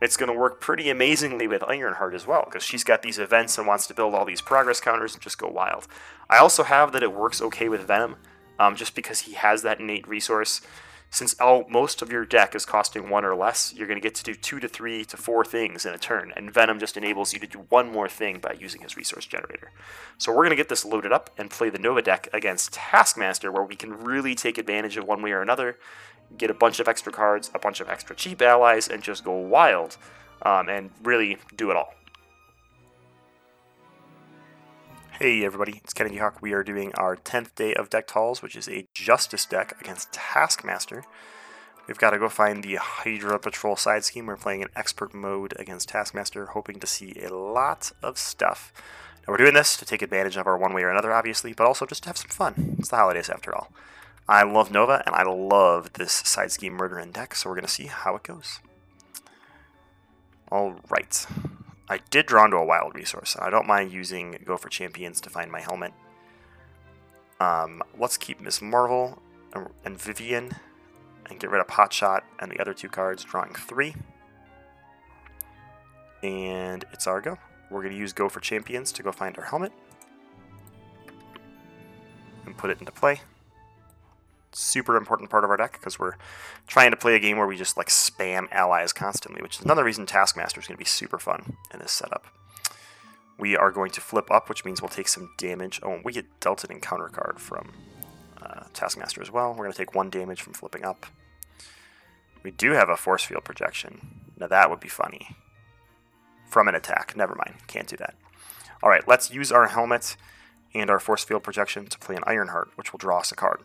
It's 0.00 0.16
going 0.16 0.32
to 0.32 0.38
work 0.38 0.60
pretty 0.60 0.88
amazingly 0.88 1.46
with 1.46 1.62
Ironheart 1.68 2.14
as 2.14 2.26
well, 2.26 2.44
because 2.46 2.62
she's 2.62 2.84
got 2.84 3.02
these 3.02 3.18
events 3.18 3.58
and 3.58 3.66
wants 3.66 3.86
to 3.88 3.94
build 3.94 4.14
all 4.14 4.24
these 4.24 4.40
progress 4.40 4.80
counters 4.80 5.12
and 5.12 5.22
just 5.22 5.36
go 5.36 5.48
wild. 5.48 5.86
I 6.30 6.38
also 6.38 6.62
have 6.62 6.92
that 6.92 7.02
it 7.02 7.12
works 7.12 7.42
okay 7.42 7.68
with 7.68 7.86
Venom, 7.86 8.16
um, 8.60 8.76
just 8.76 8.94
because 8.94 9.20
he 9.20 9.32
has 9.32 9.62
that 9.62 9.80
innate 9.80 10.06
resource 10.06 10.60
since 11.12 11.34
all, 11.40 11.64
most 11.68 12.02
of 12.02 12.12
your 12.12 12.24
deck 12.24 12.54
is 12.54 12.64
costing 12.64 13.10
one 13.10 13.24
or 13.24 13.34
less, 13.34 13.74
you're 13.74 13.88
going 13.88 14.00
to 14.00 14.02
get 14.02 14.14
to 14.14 14.22
do 14.22 14.32
two 14.32 14.60
to 14.60 14.68
three 14.68 15.04
to 15.06 15.16
four 15.16 15.44
things 15.44 15.84
in 15.84 15.92
a 15.92 15.98
turn, 15.98 16.32
and 16.36 16.54
Venom 16.54 16.78
just 16.78 16.96
enables 16.96 17.32
you 17.32 17.40
to 17.40 17.48
do 17.48 17.66
one 17.68 17.90
more 17.90 18.08
thing 18.08 18.38
by 18.38 18.56
using 18.58 18.82
his 18.82 18.96
resource 18.96 19.26
generator. 19.26 19.72
So 20.18 20.30
we're 20.30 20.44
going 20.44 20.50
to 20.50 20.56
get 20.56 20.68
this 20.68 20.84
loaded 20.84 21.10
up 21.10 21.30
and 21.36 21.50
play 21.50 21.68
the 21.68 21.80
Nova 21.80 22.00
deck 22.00 22.28
against 22.32 22.74
Taskmaster, 22.74 23.50
where 23.50 23.64
we 23.64 23.74
can 23.74 23.92
really 23.92 24.36
take 24.36 24.56
advantage 24.56 24.96
of 24.96 25.04
one 25.04 25.20
way 25.20 25.32
or 25.32 25.42
another, 25.42 25.78
get 26.38 26.48
a 26.48 26.54
bunch 26.54 26.78
of 26.78 26.86
extra 26.86 27.12
cards, 27.12 27.50
a 27.54 27.58
bunch 27.58 27.80
of 27.80 27.88
extra 27.88 28.14
cheap 28.14 28.40
allies, 28.40 28.86
and 28.86 29.02
just 29.02 29.24
go 29.24 29.32
wild, 29.32 29.96
um, 30.42 30.68
and 30.68 30.90
really 31.02 31.38
do 31.56 31.72
it 31.72 31.76
all. 31.76 31.92
Hey 35.22 35.44
everybody, 35.44 35.82
it's 35.84 35.92
Kennedy 35.92 36.16
Hawk. 36.16 36.40
We 36.40 36.54
are 36.54 36.64
doing 36.64 36.94
our 36.94 37.14
10th 37.14 37.54
day 37.54 37.74
of 37.74 37.90
Decked 37.90 38.12
Halls, 38.12 38.40
which 38.40 38.56
is 38.56 38.66
a 38.70 38.88
Justice 38.94 39.44
deck 39.44 39.78
against 39.78 40.10
Taskmaster. 40.12 41.04
We've 41.86 41.98
got 41.98 42.12
to 42.12 42.18
go 42.18 42.30
find 42.30 42.64
the 42.64 42.76
Hydra 42.76 43.38
Patrol 43.38 43.76
side 43.76 44.02
scheme. 44.02 44.24
We're 44.24 44.38
playing 44.38 44.62
in 44.62 44.68
expert 44.74 45.12
mode 45.12 45.52
against 45.58 45.90
Taskmaster, 45.90 46.46
hoping 46.46 46.80
to 46.80 46.86
see 46.86 47.20
a 47.22 47.34
lot 47.34 47.92
of 48.02 48.16
stuff. 48.16 48.72
Now 49.28 49.32
we're 49.32 49.36
doing 49.36 49.52
this 49.52 49.76
to 49.76 49.84
take 49.84 50.00
advantage 50.00 50.38
of 50.38 50.46
our 50.46 50.56
one 50.56 50.72
way 50.72 50.84
or 50.84 50.90
another, 50.90 51.12
obviously, 51.12 51.52
but 51.52 51.66
also 51.66 51.84
just 51.84 52.04
to 52.04 52.08
have 52.08 52.16
some 52.16 52.30
fun. 52.30 52.76
It's 52.78 52.88
the 52.88 52.96
holidays 52.96 53.28
after 53.28 53.54
all. 53.54 53.70
I 54.26 54.42
love 54.44 54.70
Nova, 54.70 55.02
and 55.04 55.14
I 55.14 55.24
love 55.24 55.92
this 55.92 56.14
side 56.14 56.50
scheme 56.50 56.78
Murderin 56.78 57.12
deck, 57.12 57.34
so 57.34 57.50
we're 57.50 57.56
going 57.56 57.66
to 57.66 57.70
see 57.70 57.88
how 57.88 58.16
it 58.16 58.22
goes. 58.22 58.60
Alright. 60.50 61.26
I 61.90 61.98
did 62.10 62.26
draw 62.26 62.44
into 62.44 62.56
a 62.56 62.64
wild 62.64 62.94
resource, 62.94 63.34
and 63.34 63.44
I 63.44 63.50
don't 63.50 63.66
mind 63.66 63.90
using 63.90 64.38
Go 64.44 64.56
for 64.56 64.68
Champions 64.68 65.20
to 65.22 65.28
find 65.28 65.50
my 65.50 65.60
helmet. 65.60 65.92
Um, 67.40 67.82
let's 67.98 68.16
keep 68.16 68.40
Miss 68.40 68.62
Marvel 68.62 69.20
and 69.84 70.00
Vivian 70.00 70.52
and 71.28 71.40
get 71.40 71.50
rid 71.50 71.60
of 71.60 71.66
Potshot 71.66 72.20
and 72.38 72.52
the 72.52 72.60
other 72.60 72.74
two 72.74 72.88
cards, 72.88 73.24
drawing 73.24 73.54
three. 73.54 73.96
And 76.22 76.84
it's 76.92 77.08
our 77.08 77.20
go. 77.20 77.38
We're 77.72 77.82
going 77.82 77.92
to 77.92 77.98
use 77.98 78.12
Go 78.12 78.28
for 78.28 78.38
Champions 78.38 78.92
to 78.92 79.02
go 79.02 79.10
find 79.10 79.36
our 79.36 79.44
helmet 79.44 79.72
and 82.46 82.56
put 82.56 82.70
it 82.70 82.78
into 82.78 82.92
play 82.92 83.20
super 84.52 84.96
important 84.96 85.30
part 85.30 85.44
of 85.44 85.50
our 85.50 85.56
deck 85.56 85.72
because 85.72 85.98
we're 85.98 86.16
trying 86.66 86.90
to 86.90 86.96
play 86.96 87.14
a 87.14 87.20
game 87.20 87.36
where 87.36 87.46
we 87.46 87.56
just 87.56 87.76
like 87.76 87.88
spam 87.88 88.50
allies 88.50 88.92
constantly, 88.92 89.42
which 89.42 89.58
is 89.58 89.64
another 89.64 89.84
reason 89.84 90.06
Taskmaster 90.06 90.60
is 90.60 90.66
going 90.66 90.76
to 90.76 90.78
be 90.78 90.84
super 90.84 91.18
fun 91.18 91.56
in 91.72 91.80
this 91.80 91.92
setup. 91.92 92.26
We 93.38 93.56
are 93.56 93.70
going 93.70 93.90
to 93.92 94.00
flip 94.00 94.30
up, 94.30 94.48
which 94.48 94.64
means 94.64 94.82
we'll 94.82 94.90
take 94.90 95.08
some 95.08 95.30
damage. 95.38 95.80
Oh, 95.82 96.00
we 96.04 96.12
get 96.12 96.40
dealt 96.40 96.64
an 96.64 96.72
encounter 96.72 97.08
card 97.08 97.40
from 97.40 97.72
uh, 98.42 98.64
Taskmaster 98.74 99.22
as 99.22 99.30
well. 99.30 99.50
We're 99.50 99.64
going 99.64 99.72
to 99.72 99.78
take 99.78 99.94
one 99.94 100.10
damage 100.10 100.42
from 100.42 100.52
flipping 100.52 100.84
up. 100.84 101.06
We 102.42 102.50
do 102.50 102.72
have 102.72 102.88
a 102.88 102.96
force 102.96 103.24
field 103.24 103.44
projection. 103.44 104.22
Now 104.38 104.46
that 104.48 104.70
would 104.70 104.80
be 104.80 104.88
funny. 104.88 105.36
From 106.48 106.68
an 106.68 106.74
attack. 106.74 107.16
Never 107.16 107.34
mind. 107.34 107.54
Can't 107.66 107.86
do 107.86 107.96
that. 107.96 108.14
All 108.82 108.90
right, 108.90 109.06
let's 109.06 109.30
use 109.30 109.52
our 109.52 109.68
helmet 109.68 110.16
and 110.74 110.88
our 110.88 110.98
force 110.98 111.22
field 111.24 111.42
projection 111.42 111.86
to 111.86 111.98
play 111.98 112.16
an 112.16 112.24
Ironheart, 112.26 112.70
which 112.76 112.92
will 112.92 112.98
draw 112.98 113.18
us 113.18 113.32
a 113.32 113.36
card. 113.36 113.60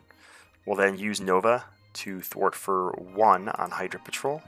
We'll 0.65 0.75
then 0.75 0.97
use 0.97 1.21
Nova 1.21 1.65
to 1.93 2.21
thwart 2.21 2.55
for 2.55 2.91
one 2.91 3.49
on 3.49 3.71
Hydra 3.71 3.99
Patrol, 3.99 4.41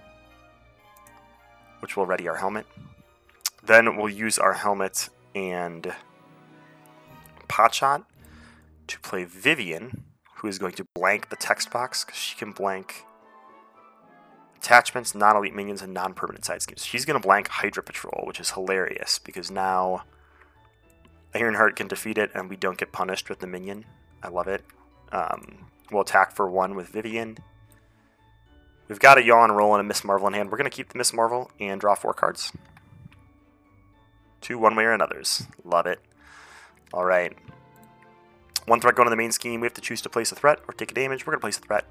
which 1.79 1.95
will 1.95 2.05
ready 2.05 2.27
our 2.27 2.37
helmet. 2.37 2.65
Then 3.63 3.95
we'll 3.95 4.09
use 4.09 4.37
our 4.37 4.53
helmet 4.53 5.09
and 5.35 5.93
Potshot 7.47 8.03
to 8.87 8.99
play 9.01 9.23
Vivian, 9.23 10.03
who 10.37 10.47
is 10.47 10.59
going 10.59 10.73
to 10.73 10.85
blank 10.95 11.29
the 11.29 11.35
text 11.35 11.71
box 11.71 12.03
because 12.03 12.19
she 12.19 12.35
can 12.35 12.51
blank 12.51 13.03
attachments, 14.55 15.15
non 15.15 15.35
elite 15.35 15.55
minions, 15.55 15.81
and 15.81 15.93
non 15.93 16.13
permanent 16.13 16.45
side 16.45 16.61
schemes. 16.61 16.85
She's 16.85 17.05
going 17.05 17.19
to 17.19 17.25
blank 17.25 17.47
Hydra 17.47 17.83
Patrol, 17.83 18.23
which 18.25 18.39
is 18.39 18.51
hilarious 18.51 19.19
because 19.19 19.51
now 19.51 20.03
Ironheart 21.33 21.75
can 21.75 21.87
defeat 21.87 22.17
it 22.17 22.31
and 22.33 22.49
we 22.49 22.55
don't 22.55 22.77
get 22.77 22.91
punished 22.91 23.29
with 23.29 23.39
the 23.39 23.47
minion. 23.47 23.85
I 24.23 24.29
love 24.29 24.47
it. 24.47 24.63
Um, 25.11 25.67
We'll 25.91 26.01
attack 26.01 26.31
for 26.31 26.49
one 26.49 26.75
with 26.75 26.89
Vivian. 26.89 27.37
We've 28.87 28.99
got 28.99 29.17
a 29.17 29.23
Yaw 29.23 29.45
and 29.45 29.55
Roll 29.55 29.73
and 29.73 29.81
a 29.81 29.83
Miss 29.83 30.03
Marvel 30.03 30.27
in 30.27 30.33
hand. 30.33 30.51
We're 30.51 30.57
going 30.57 30.69
to 30.69 30.75
keep 30.75 30.89
the 30.89 30.97
Miss 30.97 31.13
Marvel 31.13 31.51
and 31.59 31.79
draw 31.79 31.95
four 31.95 32.13
cards. 32.13 32.51
Two 34.41 34.57
one 34.57 34.75
way 34.75 34.83
or 34.83 34.93
another's. 34.93 35.45
Love 35.63 35.85
it. 35.87 35.99
All 36.93 37.05
right. 37.05 37.33
One 38.65 38.79
threat 38.79 38.95
going 38.95 39.05
to 39.05 39.09
the 39.09 39.15
main 39.15 39.31
scheme. 39.31 39.61
We 39.61 39.65
have 39.65 39.73
to 39.75 39.81
choose 39.81 40.01
to 40.01 40.09
place 40.09 40.31
a 40.31 40.35
threat 40.35 40.59
or 40.67 40.73
take 40.73 40.91
a 40.91 40.93
damage. 40.93 41.25
We're 41.25 41.31
going 41.31 41.39
to 41.39 41.45
place 41.45 41.57
a 41.57 41.61
threat. 41.61 41.85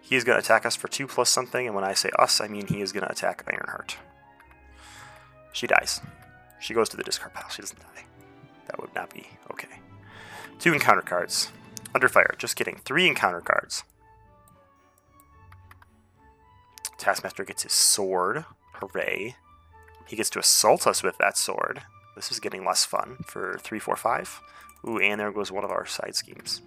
He 0.00 0.14
is 0.14 0.22
going 0.22 0.36
to 0.36 0.44
attack 0.44 0.64
us 0.64 0.76
for 0.76 0.86
two 0.86 1.08
plus 1.08 1.30
something, 1.30 1.66
and 1.66 1.74
when 1.74 1.82
I 1.82 1.92
say 1.92 2.10
us, 2.16 2.40
I 2.40 2.46
mean 2.46 2.68
he 2.68 2.80
is 2.80 2.92
going 2.92 3.04
to 3.04 3.10
attack 3.10 3.42
Ironheart. 3.48 3.96
She 5.52 5.66
dies. 5.66 6.00
She 6.60 6.74
goes 6.74 6.88
to 6.90 6.96
the 6.96 7.02
discard 7.02 7.34
pile. 7.34 7.48
She 7.48 7.62
doesn't 7.62 7.80
die. 7.80 8.04
That 8.66 8.80
would 8.80 8.94
not 8.94 9.12
be 9.12 9.26
okay. 9.50 9.80
Two 10.60 10.72
encounter 10.72 11.02
cards. 11.02 11.50
Under 11.96 12.08
fire. 12.10 12.34
Just 12.36 12.56
kidding. 12.56 12.78
Three 12.84 13.06
encounter 13.06 13.40
cards. 13.40 13.82
Taskmaster 16.98 17.42
gets 17.42 17.62
his 17.62 17.72
sword. 17.72 18.44
Hooray. 18.74 19.34
He 20.06 20.14
gets 20.14 20.28
to 20.28 20.38
assault 20.38 20.86
us 20.86 21.02
with 21.02 21.16
that 21.16 21.38
sword. 21.38 21.84
This 22.14 22.30
is 22.30 22.38
getting 22.38 22.66
less 22.66 22.84
fun 22.84 23.16
for 23.26 23.56
3, 23.62 23.78
4, 23.78 23.96
5. 23.96 24.40
Ooh, 24.86 24.98
and 24.98 25.18
there 25.18 25.32
goes 25.32 25.50
one 25.50 25.64
of 25.64 25.70
our 25.70 25.86
side 25.86 26.14
schemes. 26.14 26.60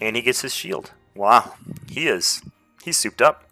And 0.00 0.16
he 0.16 0.22
gets 0.22 0.40
his 0.40 0.52
shield. 0.52 0.90
Wow, 1.14 1.54
he 1.88 2.08
is. 2.08 2.42
He's 2.82 2.96
souped 2.96 3.22
up. 3.22 3.48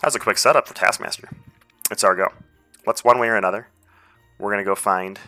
That 0.00 0.06
was 0.06 0.16
a 0.16 0.20
quick 0.20 0.38
setup 0.38 0.66
for 0.66 0.72
Taskmaster. 0.72 1.28
It's 1.90 2.02
our 2.02 2.16
go. 2.16 2.32
Let's 2.86 3.04
one 3.04 3.18
way 3.18 3.28
or 3.28 3.36
another. 3.36 3.68
We're 4.38 4.52
going 4.52 4.64
to 4.64 4.70
go 4.70 4.74
find 4.74 5.20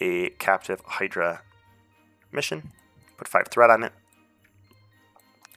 a 0.00 0.30
captive 0.30 0.80
Hydra 0.86 1.42
mission, 2.34 2.72
put 3.16 3.28
5 3.28 3.48
threat 3.48 3.70
on 3.70 3.82
it, 3.82 3.92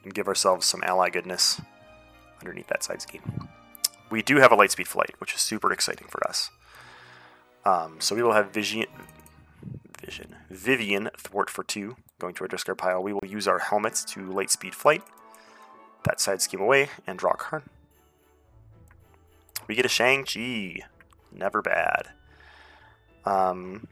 and 0.03 0.13
give 0.13 0.27
ourselves 0.27 0.65
some 0.65 0.84
ally 0.84 1.10
goodness 1.10 1.62
underneath 2.39 2.67
that 2.67 2.84
side 2.84 3.01
scheme. 3.01 3.50
We 4.10 4.22
do 4.22 4.38
have 4.38 4.51
a 4.51 4.55
lightspeed 4.55 4.88
flight, 4.88 5.15
which 5.19 5.34
is 5.34 5.41
super 5.41 5.72
exciting 5.74 6.07
for 6.07 6.25
us. 6.27 6.50
Um, 7.65 8.00
so 8.00 8.15
we 8.15 8.24
will 8.24 8.31
have 8.31 8.51
Vision, 8.51 8.86
Vision, 10.01 10.36
Vivian 10.50 11.10
thwart 11.17 11.50
for 11.50 11.63
two, 11.63 11.98
going 12.19 12.34
to 12.36 12.43
our 12.43 12.48
discard 12.48 12.77
pile. 12.77 13.03
We 13.03 13.12
will 13.12 13.25
use 13.25 13.48
our 13.48 13.60
helmets 13.60 14.05
to 14.05 14.22
lightspeed 14.22 14.74
flight, 14.74 15.03
that 16.03 16.22
side 16.22 16.41
scheme 16.41 16.62
away, 16.62 16.89
and 17.05 17.19
draw 17.19 17.31
a 17.31 17.38
card. 17.38 17.63
We 19.67 19.75
get 19.75 19.86
a 19.86 19.89
Shang-Chi. 19.89 20.79
Never 21.34 21.62
bad. 21.62 22.10
Um, 23.25 23.88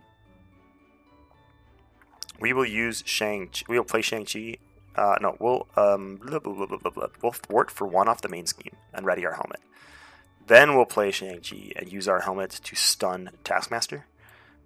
we 2.39 2.53
will 2.53 2.65
use 2.65 3.03
Shang. 3.05 3.49
We 3.67 3.77
will 3.77 3.85
play 3.85 4.01
Shang 4.01 4.25
Chi. 4.25 4.57
Uh, 4.95 5.17
no, 5.21 5.35
we'll 5.39 5.67
um, 5.75 6.17
blah, 6.17 6.39
blah, 6.39 6.65
blah, 6.65 7.07
we'll 7.21 7.31
thwart 7.33 7.69
for 7.69 7.85
one 7.85 8.07
off 8.07 8.21
the 8.21 8.29
main 8.29 8.45
scheme 8.45 8.75
and 8.93 9.05
ready 9.05 9.25
our 9.25 9.33
helmet. 9.33 9.59
Then 10.47 10.75
we'll 10.75 10.85
play 10.85 11.11
Shang 11.11 11.41
Chi 11.41 11.71
and 11.75 11.91
use 11.91 12.07
our 12.07 12.21
helmet 12.21 12.51
to 12.51 12.75
stun 12.75 13.31
Taskmaster 13.43 14.05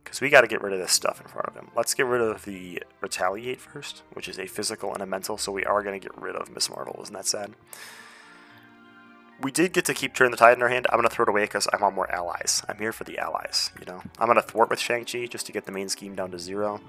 because 0.03 0.21
we 0.21 0.29
got 0.29 0.41
to 0.41 0.47
get 0.47 0.61
rid 0.61 0.73
of 0.73 0.79
this 0.79 0.91
stuff 0.91 1.21
in 1.21 1.27
front 1.27 1.47
of 1.47 1.55
him. 1.55 1.69
Let's 1.75 1.93
get 1.93 2.05
rid 2.05 2.21
of 2.21 2.45
the 2.45 2.83
retaliate 3.01 3.61
first, 3.61 4.03
which 4.13 4.27
is 4.27 4.37
a 4.37 4.45
physical 4.45 4.93
and 4.93 5.01
a 5.01 5.05
mental. 5.05 5.37
So 5.37 5.51
we 5.51 5.65
are 5.65 5.81
going 5.81 5.99
to 5.99 6.05
get 6.05 6.15
rid 6.19 6.35
of 6.35 6.51
Miss 6.53 6.69
Marvel. 6.69 6.99
Isn't 7.01 7.15
that 7.15 7.27
sad? 7.27 7.55
we 9.41 9.51
did 9.51 9.73
get 9.73 9.85
to 9.85 9.93
keep 9.93 10.13
turn 10.13 10.31
the 10.31 10.37
tide 10.37 10.57
in 10.57 10.61
our 10.61 10.69
hand. 10.69 10.85
I'm 10.89 10.97
going 10.97 11.07
to 11.07 11.13
throw 11.13 11.23
it 11.23 11.29
away 11.29 11.43
because 11.43 11.67
I 11.71 11.77
want 11.77 11.95
more 11.95 12.11
allies. 12.11 12.61
I'm 12.67 12.77
here 12.77 12.91
for 12.91 13.03
the 13.03 13.17
allies, 13.17 13.71
you 13.79 13.85
know. 13.85 14.01
I'm 14.17 14.27
going 14.27 14.35
to 14.35 14.41
thwart 14.41 14.69
with 14.69 14.79
Shang-Chi 14.79 15.27
just 15.27 15.45
to 15.45 15.51
get 15.51 15.65
the 15.65 15.71
main 15.71 15.89
scheme 15.89 16.15
down 16.15 16.31
to 16.31 16.39
zero. 16.39 16.81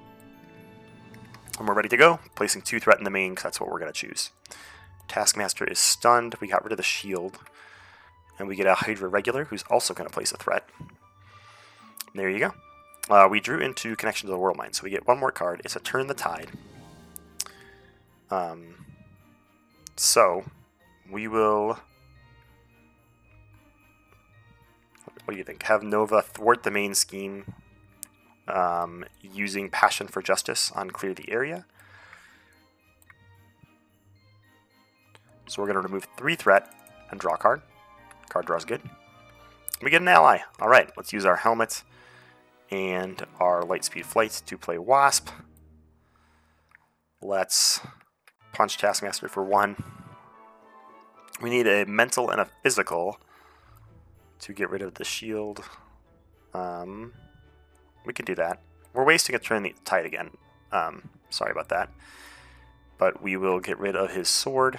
And 1.60 1.68
we're 1.68 1.74
ready 1.74 1.90
to 1.90 1.96
go, 1.98 2.20
placing 2.36 2.62
two 2.62 2.80
threat 2.80 2.96
in 2.96 3.04
the 3.04 3.10
main 3.10 3.32
because 3.32 3.42
that's 3.42 3.60
what 3.60 3.70
we're 3.70 3.78
going 3.78 3.92
to 3.92 3.98
choose. 3.98 4.30
Taskmaster 5.08 5.66
is 5.66 5.78
stunned. 5.78 6.34
We 6.40 6.48
got 6.48 6.64
rid 6.64 6.72
of 6.72 6.78
the 6.78 6.82
shield. 6.82 7.38
And 8.38 8.48
we 8.48 8.56
get 8.56 8.66
a 8.66 8.74
Hydra 8.76 9.10
regular 9.10 9.44
who's 9.44 9.62
also 9.64 9.92
going 9.92 10.08
to 10.08 10.12
place 10.12 10.32
a 10.32 10.38
threat. 10.38 10.66
There 12.14 12.30
you 12.30 12.38
go. 12.38 12.54
Uh, 13.10 13.28
we 13.28 13.40
drew 13.40 13.58
into 13.58 13.94
Connection 13.94 14.26
to 14.26 14.32
the 14.32 14.38
World 14.38 14.56
Mind, 14.56 14.74
so 14.74 14.84
we 14.84 14.90
get 14.90 15.06
one 15.06 15.20
more 15.20 15.30
card. 15.30 15.60
It's 15.62 15.76
a 15.76 15.80
Turn 15.80 16.06
the 16.06 16.14
Tide. 16.14 16.48
Um, 18.30 18.86
so, 19.96 20.44
we 21.12 21.28
will 21.28 21.78
What 25.26 25.34
do 25.34 25.36
you 25.36 25.44
think? 25.44 25.62
Have 25.64 25.82
Nova 25.82 26.22
thwart 26.22 26.62
the 26.62 26.70
main 26.70 26.94
scheme 26.94 27.52
um, 28.50 29.04
using 29.22 29.70
Passion 29.70 30.06
for 30.06 30.22
Justice 30.22 30.70
on 30.74 30.90
Clear 30.90 31.14
the 31.14 31.30
Area. 31.30 31.66
So 35.46 35.60
we're 35.60 35.66
going 35.66 35.82
to 35.82 35.88
remove 35.88 36.06
three 36.16 36.36
threat 36.36 36.72
and 37.10 37.18
draw 37.18 37.34
a 37.34 37.38
card. 37.38 37.62
Card 38.28 38.46
draws 38.46 38.64
good. 38.64 38.80
We 39.82 39.90
get 39.90 40.02
an 40.02 40.08
ally. 40.08 40.38
All 40.60 40.68
right, 40.68 40.90
let's 40.96 41.12
use 41.12 41.24
our 41.24 41.36
helmet 41.36 41.82
and 42.70 43.24
our 43.40 43.62
lightspeed 43.62 44.04
flight 44.04 44.42
to 44.46 44.56
play 44.56 44.78
Wasp. 44.78 45.28
Let's 47.20 47.80
punch 48.52 48.78
Taskmaster 48.78 49.28
for 49.28 49.42
one. 49.42 49.82
We 51.42 51.50
need 51.50 51.66
a 51.66 51.84
mental 51.86 52.30
and 52.30 52.40
a 52.40 52.48
physical 52.62 53.18
to 54.40 54.52
get 54.52 54.70
rid 54.70 54.82
of 54.82 54.94
the 54.94 55.04
shield. 55.04 55.64
Um, 56.54 57.12
we 58.04 58.12
can 58.12 58.24
do 58.24 58.34
that. 58.36 58.60
We're 58.92 59.04
wasting 59.04 59.34
a 59.34 59.38
turn 59.38 59.62
the 59.62 59.74
tide 59.84 60.06
again. 60.06 60.30
Um, 60.72 61.10
sorry 61.30 61.52
about 61.52 61.68
that. 61.68 61.90
But 62.98 63.22
we 63.22 63.36
will 63.36 63.60
get 63.60 63.78
rid 63.78 63.96
of 63.96 64.10
his 64.10 64.28
sword. 64.28 64.78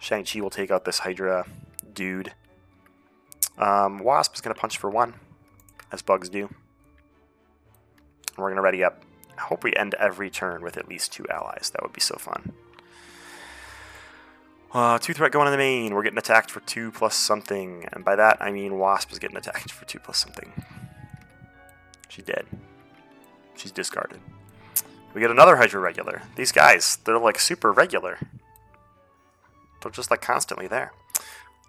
Shang-Chi 0.00 0.40
will 0.40 0.50
take 0.50 0.70
out 0.70 0.84
this 0.84 1.00
Hydra 1.00 1.46
dude. 1.92 2.32
Um, 3.58 3.98
Wasp 3.98 4.34
is 4.34 4.40
going 4.40 4.54
to 4.54 4.60
punch 4.60 4.78
for 4.78 4.88
one, 4.88 5.14
as 5.92 6.02
bugs 6.02 6.28
do. 6.28 6.48
we're 8.36 8.46
going 8.46 8.56
to 8.56 8.62
ready 8.62 8.82
up. 8.82 9.02
I 9.36 9.42
hope 9.42 9.64
we 9.64 9.74
end 9.74 9.94
every 9.94 10.30
turn 10.30 10.62
with 10.62 10.76
at 10.76 10.88
least 10.88 11.12
two 11.12 11.26
allies. 11.28 11.70
That 11.72 11.82
would 11.82 11.92
be 11.92 12.00
so 12.00 12.16
fun. 12.16 12.52
Uh, 14.72 14.98
two 14.98 15.12
threat 15.12 15.32
going 15.32 15.46
in 15.46 15.52
the 15.52 15.58
main. 15.58 15.94
We're 15.94 16.02
getting 16.02 16.18
attacked 16.18 16.50
for 16.50 16.60
two 16.60 16.92
plus 16.92 17.14
something. 17.14 17.86
And 17.92 18.04
by 18.04 18.16
that, 18.16 18.38
I 18.40 18.50
mean 18.52 18.78
Wasp 18.78 19.10
is 19.12 19.18
getting 19.18 19.36
attacked 19.36 19.72
for 19.72 19.84
two 19.84 19.98
plus 19.98 20.18
something. 20.18 20.52
She's 22.10 22.24
dead. 22.24 22.44
She's 23.54 23.72
discarded. 23.72 24.20
We 25.14 25.20
get 25.20 25.30
another 25.30 25.56
Hydra 25.56 25.80
regular. 25.80 26.22
These 26.36 26.52
guys, 26.52 26.98
they're 27.04 27.18
like 27.18 27.38
super 27.38 27.72
regular. 27.72 28.18
They're 29.80 29.90
just 29.90 30.10
like 30.10 30.20
constantly 30.20 30.66
there. 30.66 30.92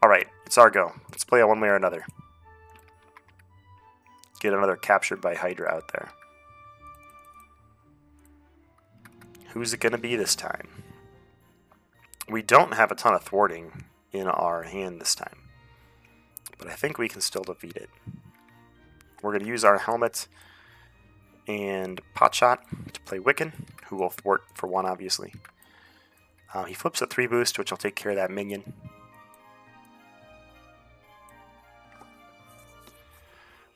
Alright, 0.03 0.27
it's 0.45 0.57
our 0.57 0.69
go. 0.69 0.93
Let's 1.12 1.24
play 1.24 1.39
it 1.39 1.48
one 1.48 1.62
way 1.62 1.69
or 1.69 1.75
another. 1.75 2.05
Get 4.39 4.53
another 4.53 4.75
captured 4.75 5.21
by 5.21 5.36
Hydra 5.36 5.69
out 5.69 5.91
there. 5.93 6.10
Who's 9.50 9.74
it 9.74 9.79
going 9.79 9.91
to 9.91 9.98
be 9.98 10.15
this 10.15 10.36
time? 10.36 10.67
We 12.27 12.41
don't 12.41 12.74
have 12.74 12.91
a 12.91 12.95
ton 12.95 13.13
of 13.13 13.24
thwarting 13.24 13.83
in 14.12 14.27
our 14.27 14.63
hand 14.63 15.00
this 15.00 15.13
time, 15.13 15.38
but 16.57 16.67
I 16.67 16.74
think 16.74 16.98
we 16.98 17.10
can 17.10 17.21
still 17.21 17.43
defeat 17.43 17.75
it. 17.75 17.89
We're 19.21 19.31
going 19.31 19.43
to 19.43 19.47
use 19.47 19.63
our 19.63 19.77
helmet 19.77 20.27
and 21.47 22.01
Potshot 22.15 22.59
to 22.93 23.01
play 23.01 23.19
Wiccan, 23.19 23.53
who 23.87 23.97
will 23.97 24.09
thwart 24.09 24.43
for 24.53 24.67
one, 24.67 24.85
obviously. 24.85 25.33
Uh, 26.53 26.65
he 26.65 26.73
flips 26.73 27.01
a 27.01 27.07
3 27.07 27.27
boost, 27.27 27.57
which 27.57 27.71
will 27.71 27.77
take 27.77 27.95
care 27.95 28.11
of 28.11 28.17
that 28.17 28.31
minion. 28.31 28.73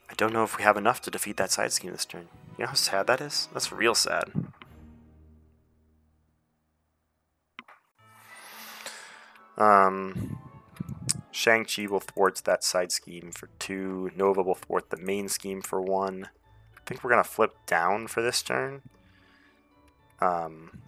I 0.08 0.14
don't 0.16 0.32
know 0.32 0.44
if 0.44 0.56
we 0.56 0.62
have 0.62 0.76
enough 0.76 1.00
to 1.02 1.10
defeat 1.10 1.36
that 1.36 1.50
side 1.50 1.72
scheme 1.72 1.92
this 1.92 2.04
turn. 2.04 2.28
You 2.58 2.64
know 2.64 2.68
how 2.68 2.74
sad 2.74 3.06
that 3.06 3.20
is? 3.20 3.48
That's 3.52 3.72
real 3.72 3.94
sad. 3.94 4.30
Um, 9.58 10.38
Shang-Chi 11.36 11.86
will 11.86 12.00
thwart 12.00 12.40
that 12.46 12.64
side 12.64 12.90
scheme 12.90 13.30
for 13.30 13.50
two. 13.58 14.10
Nova 14.16 14.42
will 14.42 14.54
thwart 14.54 14.88
the 14.88 14.96
main 14.96 15.28
scheme 15.28 15.60
for 15.60 15.82
one. 15.82 16.30
I 16.74 16.80
think 16.86 17.04
we're 17.04 17.10
going 17.10 17.22
to 17.22 17.28
flip 17.28 17.54
down 17.66 18.06
for 18.06 18.22
this 18.22 18.42
turn. 18.42 18.80
Um, 20.18 20.78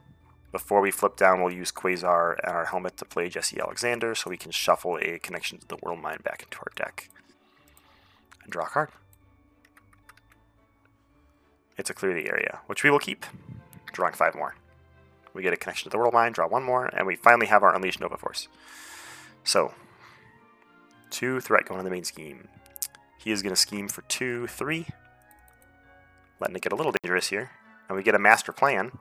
before 0.50 0.80
we 0.80 0.90
flip 0.90 1.18
down, 1.18 1.42
we'll 1.42 1.52
use 1.52 1.70
Quasar 1.70 2.36
and 2.42 2.54
our 2.54 2.64
helmet 2.64 2.96
to 2.96 3.04
play 3.04 3.28
Jesse 3.28 3.60
Alexander 3.60 4.14
so 4.14 4.30
we 4.30 4.38
can 4.38 4.50
shuffle 4.50 4.98
a 5.02 5.18
connection 5.18 5.58
to 5.58 5.68
the 5.68 5.76
World 5.82 6.00
Mind 6.00 6.22
back 6.22 6.42
into 6.42 6.56
our 6.60 6.72
deck. 6.74 7.10
And 8.42 8.50
draw 8.50 8.64
a 8.64 8.68
card. 8.70 8.88
It's 11.76 11.90
a 11.90 11.94
clear 11.94 12.14
the 12.14 12.26
area, 12.26 12.60
which 12.66 12.82
we 12.82 12.90
will 12.90 12.98
keep. 12.98 13.26
Drawing 13.92 14.14
five 14.14 14.34
more. 14.34 14.54
We 15.34 15.42
get 15.42 15.52
a 15.52 15.58
connection 15.58 15.90
to 15.90 15.90
the 15.90 15.98
world 15.98 16.14
mind, 16.14 16.36
draw 16.36 16.48
one 16.48 16.64
more, 16.64 16.86
and 16.86 17.06
we 17.06 17.16
finally 17.16 17.48
have 17.48 17.62
our 17.62 17.74
Unleash 17.74 18.00
Nova 18.00 18.16
Force. 18.16 18.48
So, 19.44 19.74
two 21.10 21.40
threat 21.40 21.66
going 21.66 21.78
on 21.78 21.84
the 21.84 21.90
main 21.90 22.04
scheme. 22.04 22.48
He 23.18 23.30
is 23.30 23.42
going 23.42 23.54
to 23.54 23.60
scheme 23.60 23.88
for 23.88 24.02
two, 24.02 24.46
three, 24.46 24.86
letting 26.40 26.56
it 26.56 26.62
get 26.62 26.72
a 26.72 26.76
little 26.76 26.92
dangerous 27.02 27.28
here. 27.28 27.50
And 27.88 27.96
we 27.96 28.02
get 28.02 28.14
a 28.14 28.18
master 28.18 28.52
plan. 28.52 28.92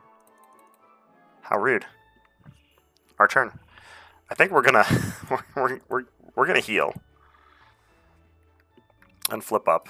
How 1.42 1.58
rude. 1.58 1.86
Our 3.18 3.28
turn. 3.28 3.58
I 4.30 4.34
think 4.34 4.52
we're 4.52 4.62
gonna 4.62 4.84
we're, 5.30 5.44
we're, 5.54 5.80
we're, 5.88 6.04
we're 6.34 6.46
gonna 6.46 6.60
heal 6.60 6.94
and 9.30 9.42
flip 9.42 9.68
up 9.68 9.88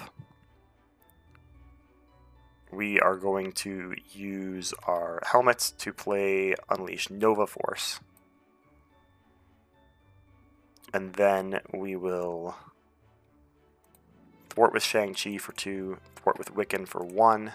we 2.71 2.99
are 2.99 3.15
going 3.15 3.51
to 3.51 3.95
use 4.11 4.73
our 4.85 5.21
helmets 5.31 5.71
to 5.71 5.91
play 5.91 6.55
Unleash 6.69 7.09
Nova 7.09 7.47
Force. 7.47 7.99
And 10.93 11.13
then 11.13 11.59
we 11.73 11.95
will 11.95 12.55
thwart 14.49 14.73
with 14.73 14.83
Shang-Chi 14.83 15.37
for 15.37 15.51
two, 15.53 15.97
thwart 16.15 16.37
with 16.37 16.55
Wiccan 16.55 16.87
for 16.87 17.03
one, 17.03 17.53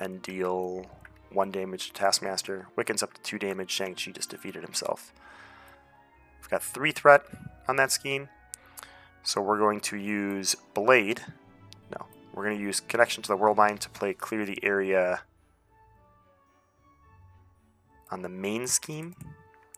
and 0.00 0.20
deal 0.20 0.86
one 1.30 1.50
damage 1.50 1.88
to 1.88 1.92
Taskmaster. 1.92 2.66
Wiccan's 2.76 3.02
up 3.02 3.14
to 3.14 3.22
two 3.22 3.38
damage, 3.38 3.70
Shang-Chi 3.70 4.10
just 4.10 4.30
defeated 4.30 4.62
himself. 4.62 5.12
We've 6.40 6.50
got 6.50 6.62
three 6.62 6.92
threat 6.92 7.22
on 7.68 7.76
that 7.76 7.92
scheme. 7.92 8.28
So 9.22 9.40
we're 9.40 9.58
going 9.58 9.80
to 9.80 9.96
use 9.96 10.56
Blade. 10.74 11.22
No, 11.90 12.06
We're 12.34 12.44
going 12.44 12.58
to 12.58 12.62
use 12.62 12.80
Connection 12.80 13.22
to 13.22 13.28
the 13.28 13.36
World 13.36 13.56
Mind 13.56 13.80
to 13.82 13.88
play 13.88 14.12
Clear 14.12 14.44
the 14.44 14.58
Area 14.64 15.22
on 18.10 18.22
the 18.22 18.28
main 18.28 18.66
scheme. 18.66 19.14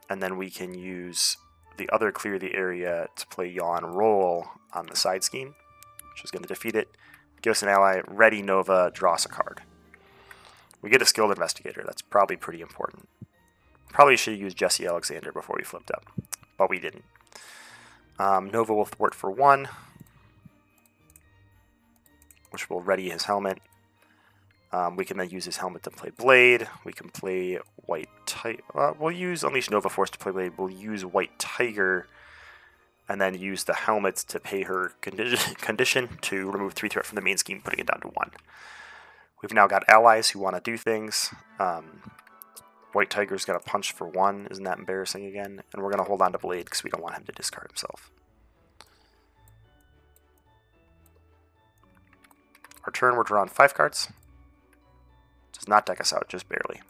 And 0.08 0.23
then 0.23 0.38
we 0.38 0.50
can 0.50 0.75
use 0.75 1.37
the 1.76 1.88
other 1.90 2.12
Clear 2.12 2.38
the 2.38 2.54
Area 2.54 3.09
to 3.16 3.26
play 3.28 3.49
Yaw 3.49 3.76
and 3.76 3.97
Roll 3.97 4.47
on 4.73 4.87
the 4.87 4.97
side 4.97 5.25
scheme, 5.25 5.54
which 6.12 6.25
is 6.25 6.31
going 6.31 6.43
to 6.43 6.49
defeat 6.49 6.75
it. 6.75 6.88
Give 7.43 7.52
us 7.52 7.62
an 7.62 7.69
ally, 7.69 8.00
ready 8.07 8.43
Nova, 8.43 8.90
draw 8.95 9.14
a 9.14 9.28
card. 9.28 9.62
We 10.81 10.90
get 10.90 11.02
a 11.02 11.07
Skilled 11.07 11.31
Investigator. 11.31 11.83
That's 11.85 12.02
probably 12.02 12.37
pretty 12.37 12.61
important. 12.61 13.09
Probably 13.88 14.16
should 14.16 14.35
have 14.35 14.40
used 14.43 14.57
Jesse 14.57 14.87
Alexander 14.87 15.33
before 15.33 15.57
we 15.59 15.64
flipped 15.64 15.90
up, 15.90 16.04
but 16.59 16.69
we 16.69 16.78
didn't. 16.78 17.04
Um, 18.19 18.50
Nova 18.50 18.75
will 18.75 18.85
thwart 18.85 19.14
for 19.14 19.31
one, 19.31 19.69
which 22.50 22.69
will 22.71 22.81
ready 22.81 23.11
his 23.11 23.25
helmet. 23.25 23.61
Um, 24.75 24.97
we 24.97 25.04
can 25.04 25.19
then 25.19 25.31
use 25.31 25.45
his 25.45 25.59
helmet 25.59 25.85
to 25.85 25.90
play 25.90 26.11
Blade. 26.11 26.66
We 26.85 26.93
can 26.93 27.09
play 27.09 27.61
White 27.87 28.09
Tiger. 28.26 28.61
Uh, 28.75 28.93
we'll 28.99 29.12
use 29.12 29.45
Unleash 29.45 29.71
Nova 29.71 29.88
Force 29.88 30.11
to 30.11 30.19
play 30.19 30.33
Blade. 30.33 30.52
We'll 30.59 30.69
use 30.69 31.04
White 31.04 31.38
Tiger 31.38 32.09
and 33.09 33.21
then 33.21 33.38
use 33.38 33.62
the 33.62 33.75
helmet 33.75 34.16
to 34.16 34.40
pay 34.40 34.64
her 34.64 34.90
condition, 35.00 35.54
condition 35.59 36.19
to 36.23 36.50
remove 36.50 36.73
three 36.73 36.88
threat 36.88 37.07
from 37.07 37.14
the 37.14 37.23
main 37.23 37.38
scheme, 37.38 37.61
putting 37.62 37.78
it 37.78 37.87
down 37.87 38.00
to 38.00 38.09
one. 38.09 38.33
We've 39.40 39.52
now 39.52 39.69
got 39.69 39.85
allies 39.88 40.31
who 40.31 40.40
want 40.40 40.57
to 40.57 40.61
do 40.61 40.76
things. 40.76 41.33
Um, 41.61 42.11
White 42.93 43.11
Tiger's 43.11 43.45
going 43.45 43.61
to 43.61 43.64
punch 43.64 43.93
for 43.93 44.09
one. 44.09 44.49
Isn't 44.50 44.64
that 44.64 44.78
embarrassing 44.78 45.25
again? 45.25 45.62
And 45.73 45.85
we're 45.85 45.90
going 45.90 46.02
to 46.02 46.09
hold 46.09 46.21
on 46.21 46.33
to 46.33 46.38
Blade 46.38 46.64
because 46.64 46.83
we 46.83 46.90
don't 46.90 47.02
want 47.02 47.14
him 47.14 47.25
to 47.26 47.33
discard 47.33 47.69
himself. 47.71 48.11
Our 52.85 52.90
turn, 52.93 53.14
we're 53.14 53.23
drawing 53.23 53.50
five 53.50 53.73
cards. 53.73 54.09
Does 55.64 55.68
not 55.71 55.87
deck 55.87 55.99
us 55.99 56.12
out, 56.12 56.28
just 56.28 56.47
barely. 56.47 56.83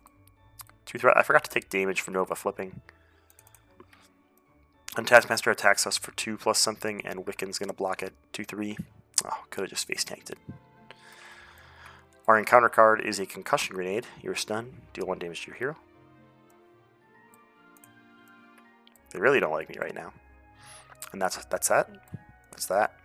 Two 0.84 0.98
threat. 0.98 1.16
I 1.16 1.22
forgot 1.22 1.44
to 1.44 1.50
take 1.50 1.70
damage 1.70 2.00
from 2.00 2.14
Nova 2.14 2.34
flipping. 2.34 2.80
And 4.96 5.06
Taskmaster 5.06 5.52
attacks 5.52 5.86
us 5.86 5.96
for 5.96 6.10
two 6.16 6.36
plus 6.36 6.58
something, 6.58 7.00
and 7.06 7.24
Wiccan's 7.24 7.60
going 7.60 7.68
to 7.68 7.72
block 7.72 8.02
it. 8.02 8.14
Two, 8.32 8.42
three. 8.42 8.76
Oh, 9.24 9.44
could 9.50 9.60
have 9.60 9.70
just 9.70 9.86
face 9.86 10.02
tanked 10.02 10.30
it. 10.30 10.38
Our 12.26 12.36
encounter 12.36 12.68
card 12.68 13.00
is 13.00 13.20
a 13.20 13.26
concussion 13.26 13.76
grenade. 13.76 14.08
You're 14.20 14.34
stunned. 14.34 14.74
Deal 14.92 15.06
one 15.06 15.20
damage 15.20 15.42
to 15.42 15.52
your 15.52 15.56
hero. 15.56 15.76
They 19.12 19.20
really 19.20 19.38
don't 19.38 19.52
like 19.52 19.68
me 19.68 19.76
right 19.78 19.94
now. 19.94 20.12
And 21.12 21.22
that's 21.22 21.44
that's 21.44 21.68
that. 21.68 21.88
That's 22.50 22.66
that. 22.66 22.98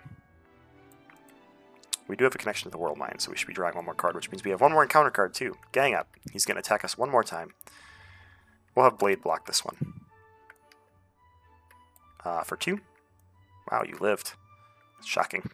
We 2.10 2.16
do 2.16 2.24
have 2.24 2.34
a 2.34 2.40
connection 2.40 2.66
to 2.66 2.72
the 2.72 2.80
World 2.80 2.98
Mind, 2.98 3.22
so 3.22 3.30
we 3.30 3.38
should 3.38 3.48
be 3.48 3.54
drawing 3.54 3.76
one 3.76 3.86
more 3.86 3.94
card, 3.94 4.16
which 4.16 4.32
means 4.32 4.44
we 4.44 4.50
have 4.50 4.62
one 4.62 4.72
more 4.72 4.82
encounter 4.82 5.12
card 5.12 5.36
too. 5.36 5.56
Gang 5.72 5.94
up. 5.94 6.10
He's 6.34 6.44
going 6.44 6.56
to 6.56 6.60
attack 6.60 6.84
us 6.84 6.98
one 6.98 7.12
more 7.12 7.24
time. 7.24 7.54
We'll 8.76 8.86
have 8.86 8.98
Blade 8.98 9.22
block 9.22 9.46
this 9.46 9.64
one. 9.64 9.94
Uh, 12.26 12.42
for 12.42 12.58
two. 12.58 12.80
Wow, 13.72 13.84
you 13.88 13.96
lived. 14.02 14.34
Shocking. 15.06 15.52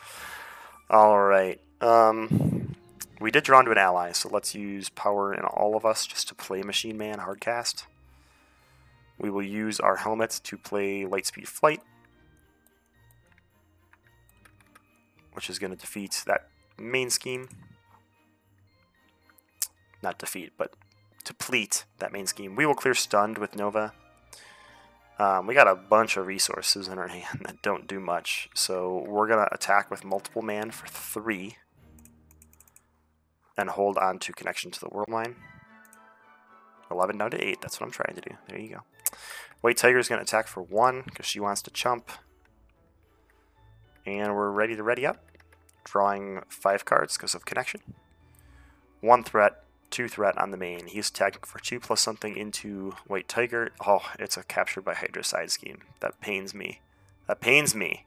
All 0.90 1.20
right. 1.20 1.60
Um, 1.80 2.74
we 3.20 3.30
did 3.30 3.44
draw 3.44 3.60
into 3.60 3.70
an 3.70 3.78
ally, 3.78 4.10
so 4.10 4.28
let's 4.28 4.56
use 4.56 4.88
power 4.88 5.32
in 5.32 5.42
all 5.44 5.76
of 5.76 5.86
us 5.86 6.06
just 6.06 6.26
to 6.28 6.34
play 6.34 6.62
Machine 6.62 6.98
Man 6.98 7.18
hardcast. 7.18 7.84
We 9.16 9.30
will 9.30 9.42
use 9.44 9.78
our 9.78 9.96
helmets 9.96 10.40
to 10.40 10.58
play 10.58 11.04
Lightspeed 11.04 11.46
Flight, 11.46 11.82
which 15.32 15.50
is 15.50 15.58
going 15.58 15.70
to 15.70 15.76
defeat 15.76 16.22
that 16.26 16.48
main 16.78 17.10
scheme. 17.10 17.48
Not 20.02 20.18
defeat, 20.18 20.52
but 20.56 20.74
deplete 21.24 21.84
that 21.98 22.12
main 22.12 22.26
scheme. 22.26 22.56
We 22.56 22.66
will 22.66 22.74
clear 22.74 22.94
Stunned 22.94 23.38
with 23.38 23.56
Nova. 23.56 23.92
Um, 25.18 25.46
we 25.46 25.54
got 25.54 25.68
a 25.68 25.74
bunch 25.74 26.16
of 26.16 26.26
resources 26.26 26.88
in 26.88 26.98
our 26.98 27.08
hand 27.16 27.42
that 27.44 27.62
don't 27.62 27.86
do 27.86 28.00
much, 28.00 28.48
so 28.54 29.04
we're 29.06 29.28
going 29.28 29.38
to 29.38 29.54
attack 29.54 29.90
with 29.90 30.04
multiple 30.04 30.42
man 30.42 30.70
for 30.70 30.86
three 30.86 31.56
and 33.56 33.70
hold 33.70 33.98
on 33.98 34.18
to 34.18 34.32
connection 34.32 34.70
to 34.70 34.80
the 34.80 34.88
world 34.88 35.08
mind. 35.08 35.36
11 36.90 37.18
down 37.18 37.30
to 37.30 37.42
8. 37.42 37.60
That's 37.60 37.80
what 37.80 37.86
I'm 37.86 37.92
trying 37.92 38.14
to 38.14 38.20
do. 38.20 38.36
There 38.48 38.58
you 38.58 38.68
go. 38.68 38.80
White 39.60 39.76
Tiger 39.76 39.98
is 39.98 40.08
going 40.08 40.18
to 40.18 40.24
attack 40.24 40.46
for 40.46 40.62
1 40.62 41.02
because 41.06 41.26
she 41.26 41.40
wants 41.40 41.62
to 41.62 41.70
chump. 41.70 42.10
And 44.04 44.34
we're 44.34 44.50
ready 44.50 44.76
to 44.76 44.82
ready 44.82 45.06
up. 45.06 45.24
Drawing 45.84 46.42
5 46.48 46.84
cards 46.84 47.16
because 47.16 47.34
of 47.34 47.44
connection. 47.44 47.80
1 49.00 49.24
threat, 49.24 49.64
2 49.90 50.08
threat 50.08 50.38
on 50.38 50.50
the 50.50 50.56
main. 50.56 50.86
He's 50.86 51.10
attacking 51.10 51.42
for 51.44 51.58
2 51.58 51.80
plus 51.80 52.00
something 52.00 52.36
into 52.36 52.94
White 53.06 53.28
Tiger. 53.28 53.72
Oh, 53.86 54.02
it's 54.18 54.36
a 54.36 54.42
captured 54.42 54.84
by 54.84 54.94
Hydra 54.94 55.24
side 55.24 55.50
scheme. 55.50 55.80
That 56.00 56.20
pains 56.20 56.54
me. 56.54 56.80
That 57.26 57.40
pains 57.40 57.74
me. 57.74 58.04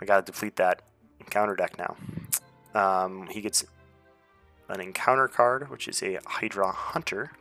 I 0.00 0.04
gotta 0.04 0.22
deplete 0.24 0.56
that 0.56 0.82
encounter 1.20 1.56
deck 1.56 1.78
now. 1.78 1.96
Um, 2.74 3.28
he 3.28 3.40
gets 3.40 3.64
an 4.68 4.80
encounter 4.80 5.28
card, 5.28 5.70
which 5.70 5.88
is 5.88 6.02
a 6.02 6.18
Hydra 6.26 6.72
Hunter, 6.72 7.32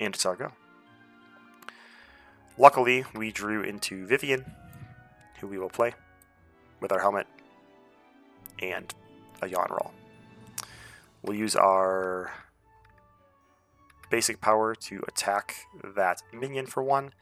and 0.00 0.14
it's 0.14 0.26
our 0.26 0.36
go. 0.36 0.52
Luckily, 2.58 3.04
we 3.14 3.30
drew 3.30 3.62
into 3.62 4.06
Vivian, 4.06 4.52
who 5.40 5.46
we 5.46 5.58
will 5.58 5.68
play 5.68 5.94
with 6.80 6.92
our 6.92 7.00
helmet 7.00 7.26
and 8.60 8.94
a 9.42 9.48
Yaw 9.48 9.62
and 9.62 9.70
Roll. 9.70 9.92
We'll 11.22 11.36
use 11.36 11.56
our 11.56 12.32
basic 14.10 14.40
power 14.40 14.74
to 14.74 15.02
attack 15.08 15.66
that 15.96 16.22
minion 16.32 16.66
for 16.66 16.82
one, 16.82 17.12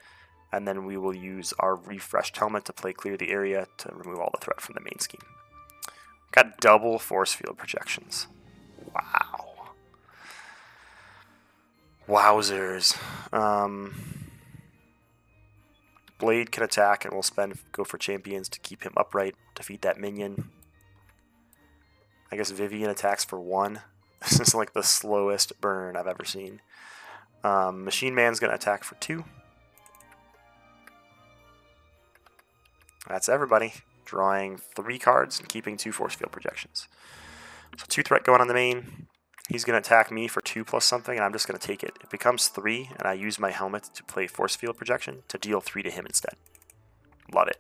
and 0.53 0.68
then 0.68 0.85
we 0.85 0.96
will 0.96 1.14
use 1.14 1.55
our 1.59 1.74
refreshed 1.74 2.37
helmet 2.37 2.64
to 2.66 2.72
play 2.72 2.92
clear 2.92 3.16
the 3.16 3.31
area 3.31 3.66
to 3.79 3.92
remove 3.94 4.20
all 4.20 4.31
the 4.33 4.44
threat 4.44 4.61
from 4.61 4.74
the 4.74 4.81
main 4.83 4.98
scheme. 4.98 5.22
Got 6.33 6.61
double 6.61 6.98
force 6.98 7.33
field 7.33 7.57
projections. 7.57 8.27
Wow. 8.94 9.74
Wowzers. 12.09 12.98
Um, 13.33 14.24
Blade 16.18 16.53
can 16.53 16.62
attack 16.62 17.05
and 17.05 17.12
we'll 17.12 17.22
spend 17.22 17.59
go 17.72 17.85
for 17.85 17.98
champions 17.98 18.48
to 18.50 18.61
keep 18.61 18.83
him 18.83 18.92
upright, 18.96 19.35
defeat 19.55 19.83
that 19.83 19.98
minion. 19.98 20.50
I 22.31 22.37
guess 22.37 22.50
Vivian 22.50 22.90
attacks 22.90 23.24
for 23.24 23.40
one. 23.40 23.81
This 24.24 24.40
is 24.40 24.55
like 24.55 24.72
the 24.72 24.83
slowest 24.83 25.61
burn 25.61 25.98
I've 25.98 26.07
ever 26.07 26.24
seen. 26.24 26.62
Um, 27.42 27.85
Machine 27.85 28.14
Man's 28.14 28.40
to 28.40 28.55
attack 28.55 28.83
for 28.83 28.94
two. 28.94 29.24
That's 33.07 33.29
everybody. 33.29 33.74
Drawing 34.07 34.57
three 34.57 34.98
cards 34.98 35.38
and 35.38 35.46
keeping 35.46 35.77
two 35.77 35.92
force 35.92 36.14
field 36.14 36.33
projections. 36.33 36.88
So 37.77 37.85
two 37.87 38.03
threat 38.03 38.24
going 38.24 38.40
on 38.40 38.48
the 38.48 38.55
main. 38.55 39.09
He's 39.50 39.64
going 39.64 39.74
to 39.74 39.87
attack 39.87 40.11
me 40.11 40.26
for 40.26 40.40
two 40.40 40.64
plus 40.64 40.87
something, 40.87 41.16
and 41.16 41.24
I'm 41.24 41.33
just 41.33 41.46
going 41.46 41.59
to 41.59 41.66
take 41.66 41.83
it. 41.83 41.98
It 42.02 42.11
becomes 42.11 42.48
three, 42.48 42.90
and 42.96 43.07
I 43.07 43.12
use 43.12 43.38
my 43.38 43.50
helmet 43.50 43.90
to 43.94 44.04
play 44.04 44.26
force 44.26 44.57
field 44.57 44.78
projection 44.78 45.22
to 45.28 45.37
deal 45.37 45.61
three 45.61 45.83
to 45.83 45.90
him 45.90 46.07
instead. 46.07 46.35
Love 47.33 47.48
it. 47.48 47.59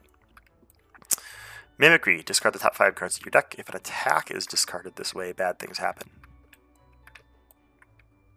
Mimicry. 1.76 2.22
Discard 2.22 2.54
the 2.54 2.58
top 2.58 2.74
five 2.74 2.94
cards 2.94 3.18
of 3.18 3.24
your 3.24 3.30
deck. 3.30 3.54
If 3.58 3.68
an 3.68 3.76
attack 3.76 4.30
is 4.30 4.46
discarded 4.46 4.96
this 4.96 5.14
way, 5.14 5.32
bad 5.32 5.58
things 5.58 5.78
happen. 5.78 6.10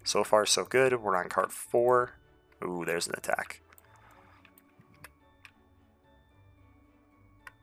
So 0.03 0.23
far, 0.23 0.45
so 0.45 0.65
good. 0.65 1.01
We're 1.01 1.15
on 1.15 1.29
card 1.29 1.51
four. 1.51 2.13
Ooh, 2.63 2.83
there's 2.85 3.07
an 3.07 3.13
attack. 3.17 3.61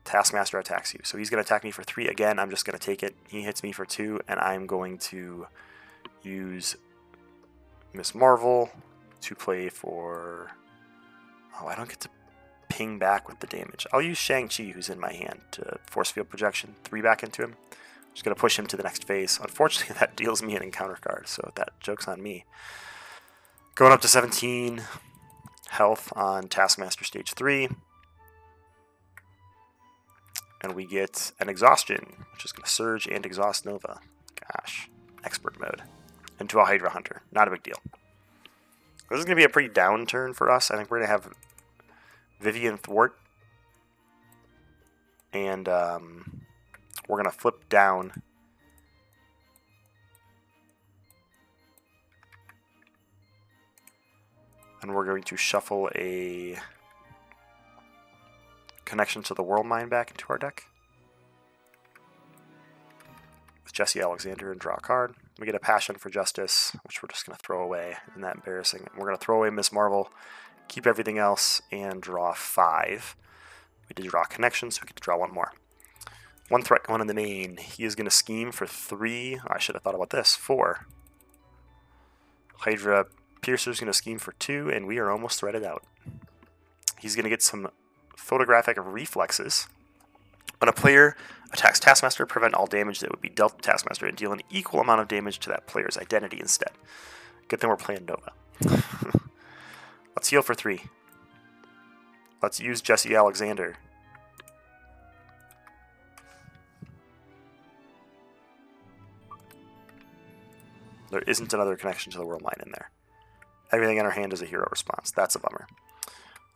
Taskmaster 0.03 0.57
attacks 0.57 0.93
you. 0.93 1.01
So 1.03 1.17
he's 1.17 1.29
going 1.29 1.43
to 1.43 1.47
attack 1.47 1.63
me 1.63 1.71
for 1.71 1.83
three 1.83 2.07
again. 2.07 2.39
I'm 2.39 2.49
just 2.49 2.65
going 2.65 2.77
to 2.77 2.83
take 2.83 3.03
it. 3.03 3.15
He 3.27 3.41
hits 3.41 3.61
me 3.61 3.71
for 3.71 3.85
two, 3.85 4.19
and 4.27 4.39
I'm 4.39 4.65
going 4.67 4.97
to 4.99 5.47
use 6.25 6.75
Miss 7.93 8.13
Marvel 8.13 8.69
to 9.21 9.35
play 9.35 9.69
for. 9.69 10.51
Oh, 11.59 11.67
I 11.67 11.75
don't 11.75 11.87
get 11.87 12.01
to 12.01 12.09
ping 12.69 12.99
back 12.99 13.29
with 13.29 13.39
the 13.39 13.47
damage. 13.47 13.87
I'll 13.93 14.01
use 14.01 14.17
Shang-Chi, 14.17 14.65
who's 14.65 14.89
in 14.89 14.99
my 14.99 15.13
hand, 15.13 15.41
to 15.51 15.79
force 15.89 16.11
field 16.11 16.29
projection, 16.29 16.75
three 16.83 17.01
back 17.01 17.23
into 17.23 17.41
him. 17.41 17.55
Just 18.13 18.25
going 18.25 18.35
to 18.35 18.39
push 18.39 18.59
him 18.59 18.67
to 18.67 18.77
the 18.77 18.83
next 18.83 19.05
phase. 19.05 19.39
Unfortunately, 19.41 19.95
that 19.99 20.15
deals 20.15 20.41
me 20.41 20.55
an 20.55 20.63
encounter 20.63 20.97
card, 20.99 21.27
so 21.27 21.51
that 21.55 21.79
joke's 21.79 22.07
on 22.07 22.21
me. 22.21 22.45
Going 23.75 23.91
up 23.91 24.01
to 24.01 24.07
17 24.07 24.83
health 25.69 26.11
on 26.15 26.47
Taskmaster 26.47 27.03
Stage 27.03 27.33
3. 27.33 27.69
And 30.61 30.73
we 30.73 30.85
get 30.85 31.31
an 31.39 31.49
Exhaustion, 31.49 32.25
which 32.33 32.45
is 32.45 32.51
going 32.51 32.63
to 32.63 32.69
surge 32.69 33.07
and 33.07 33.25
exhaust 33.25 33.65
Nova. 33.65 33.99
Gosh, 34.51 34.89
expert 35.23 35.59
mode. 35.59 35.83
Into 36.39 36.59
a 36.59 36.65
Hydra 36.65 36.89
Hunter. 36.89 37.21
Not 37.31 37.47
a 37.47 37.51
big 37.51 37.63
deal. 37.63 37.81
This 39.09 39.19
is 39.19 39.25
going 39.25 39.35
to 39.37 39.39
be 39.39 39.43
a 39.43 39.49
pretty 39.49 39.69
downturn 39.69 40.35
for 40.35 40.49
us. 40.49 40.71
I 40.71 40.77
think 40.77 40.89
we're 40.89 40.97
going 40.97 41.07
to 41.07 41.11
have 41.11 41.33
Vivian 42.39 42.77
Thwart 42.77 43.15
and 45.35 45.67
um, 45.67 46.41
we're 47.07 47.17
going 47.21 47.29
to 47.29 47.37
flip 47.37 47.67
down. 47.69 48.23
And 54.81 54.93
we're 54.93 55.05
going 55.05 55.23
to 55.23 55.35
shuffle 55.35 55.89
a 55.95 56.57
connection 58.85 59.23
to 59.23 59.33
the 59.33 59.43
World 59.43 59.65
Mind 59.65 59.89
back 59.89 60.11
into 60.11 60.25
our 60.29 60.37
deck. 60.37 60.65
With 63.63 63.73
Jesse 63.73 63.99
Alexander 63.99 64.51
and 64.51 64.59
draw 64.59 64.75
a 64.75 64.81
card. 64.81 65.15
We 65.39 65.45
get 65.45 65.55
a 65.55 65.59
Passion 65.59 65.95
for 65.95 66.09
Justice, 66.09 66.75
which 66.83 67.03
we're 67.03 67.09
just 67.09 67.25
going 67.25 67.35
to 67.35 67.43
throw 67.43 67.61
away. 67.61 67.95
Isn't 68.11 68.21
that 68.21 68.35
embarrassing? 68.35 68.87
We're 68.95 69.07
going 69.07 69.17
to 69.17 69.23
throw 69.23 69.37
away 69.37 69.49
Miss 69.49 69.71
Marvel, 69.71 70.09
keep 70.69 70.87
everything 70.87 71.17
else, 71.17 71.61
and 71.71 72.01
draw 72.01 72.33
five. 72.33 73.17
We 73.89 73.93
did 73.93 74.09
draw 74.09 74.21
a 74.21 74.27
connection, 74.27 74.71
so 74.71 74.79
we 74.81 74.87
get 74.87 74.95
to 74.95 75.03
draw 75.03 75.17
one 75.17 75.33
more. 75.33 75.51
One 76.47 76.61
threat 76.61 76.83
going 76.83 77.01
in 77.01 77.07
the 77.07 77.13
main. 77.13 77.57
He 77.57 77.83
is 77.83 77.95
going 77.95 78.05
to 78.05 78.11
scheme 78.11 78.51
for 78.51 78.65
three. 78.65 79.39
I 79.45 79.59
should 79.59 79.75
have 79.75 79.83
thought 79.83 79.95
about 79.95 80.11
this. 80.11 80.35
Four. 80.35 80.85
Hydra 82.59 83.07
Piercer 83.41 83.71
is 83.71 83.79
going 83.79 83.91
to 83.91 83.93
scheme 83.93 84.19
for 84.19 84.31
two, 84.33 84.69
and 84.69 84.87
we 84.87 84.99
are 84.99 85.11
almost 85.11 85.39
threaded 85.39 85.63
out. 85.63 85.83
He's 86.99 87.15
going 87.15 87.25
to 87.25 87.29
get 87.29 87.41
some 87.41 87.69
photographic 88.15 88.77
reflexes. 88.79 89.67
When 90.59 90.69
a 90.69 90.73
player 90.73 91.17
attacks 91.55 91.79
Taskmaster, 91.79 92.25
prevent 92.25 92.53
all 92.53 92.67
damage 92.67 92.99
that 92.99 93.09
would 93.09 93.21
be 93.21 93.29
dealt 93.29 93.57
to 93.57 93.69
Taskmaster 93.69 94.05
and 94.05 94.17
deal 94.17 94.31
an 94.31 94.41
equal 94.49 94.81
amount 94.81 95.01
of 95.01 95.07
damage 95.07 95.39
to 95.39 95.49
that 95.49 95.67
player's 95.67 95.97
identity 95.97 96.39
instead. 96.39 96.71
Good 97.47 97.59
thing 97.59 97.69
we're 97.69 97.77
playing 97.77 98.05
Nova. 98.05 98.33
Let's 100.15 100.29
heal 100.29 100.41
for 100.41 100.55
three. 100.55 100.83
Let's 102.41 102.59
use 102.59 102.81
Jesse 102.81 103.15
Alexander. 103.15 103.77
There 111.11 111.21
isn't 111.21 111.53
another 111.53 111.75
connection 111.75 112.11
to 112.11 112.17
the 112.17 112.25
world 112.25 112.41
mine 112.41 112.61
in 112.65 112.71
there. 112.71 112.91
Everything 113.71 113.97
in 113.97 114.05
our 114.05 114.11
hand 114.11 114.33
is 114.33 114.41
a 114.41 114.45
hero 114.45 114.67
response. 114.69 115.11
That's 115.11 115.35
a 115.35 115.39
bummer. 115.39 115.67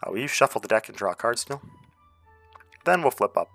Uh, 0.04 0.12
will 0.12 0.20
you 0.20 0.28
shuffle 0.28 0.62
the 0.62 0.68
deck 0.68 0.90
and 0.90 0.98
draw 0.98 1.12
a 1.12 1.16
card 1.16 1.40
still? 1.40 1.62
Then 2.86 3.02
we'll 3.02 3.12
flip 3.12 3.38
up. 3.38 3.50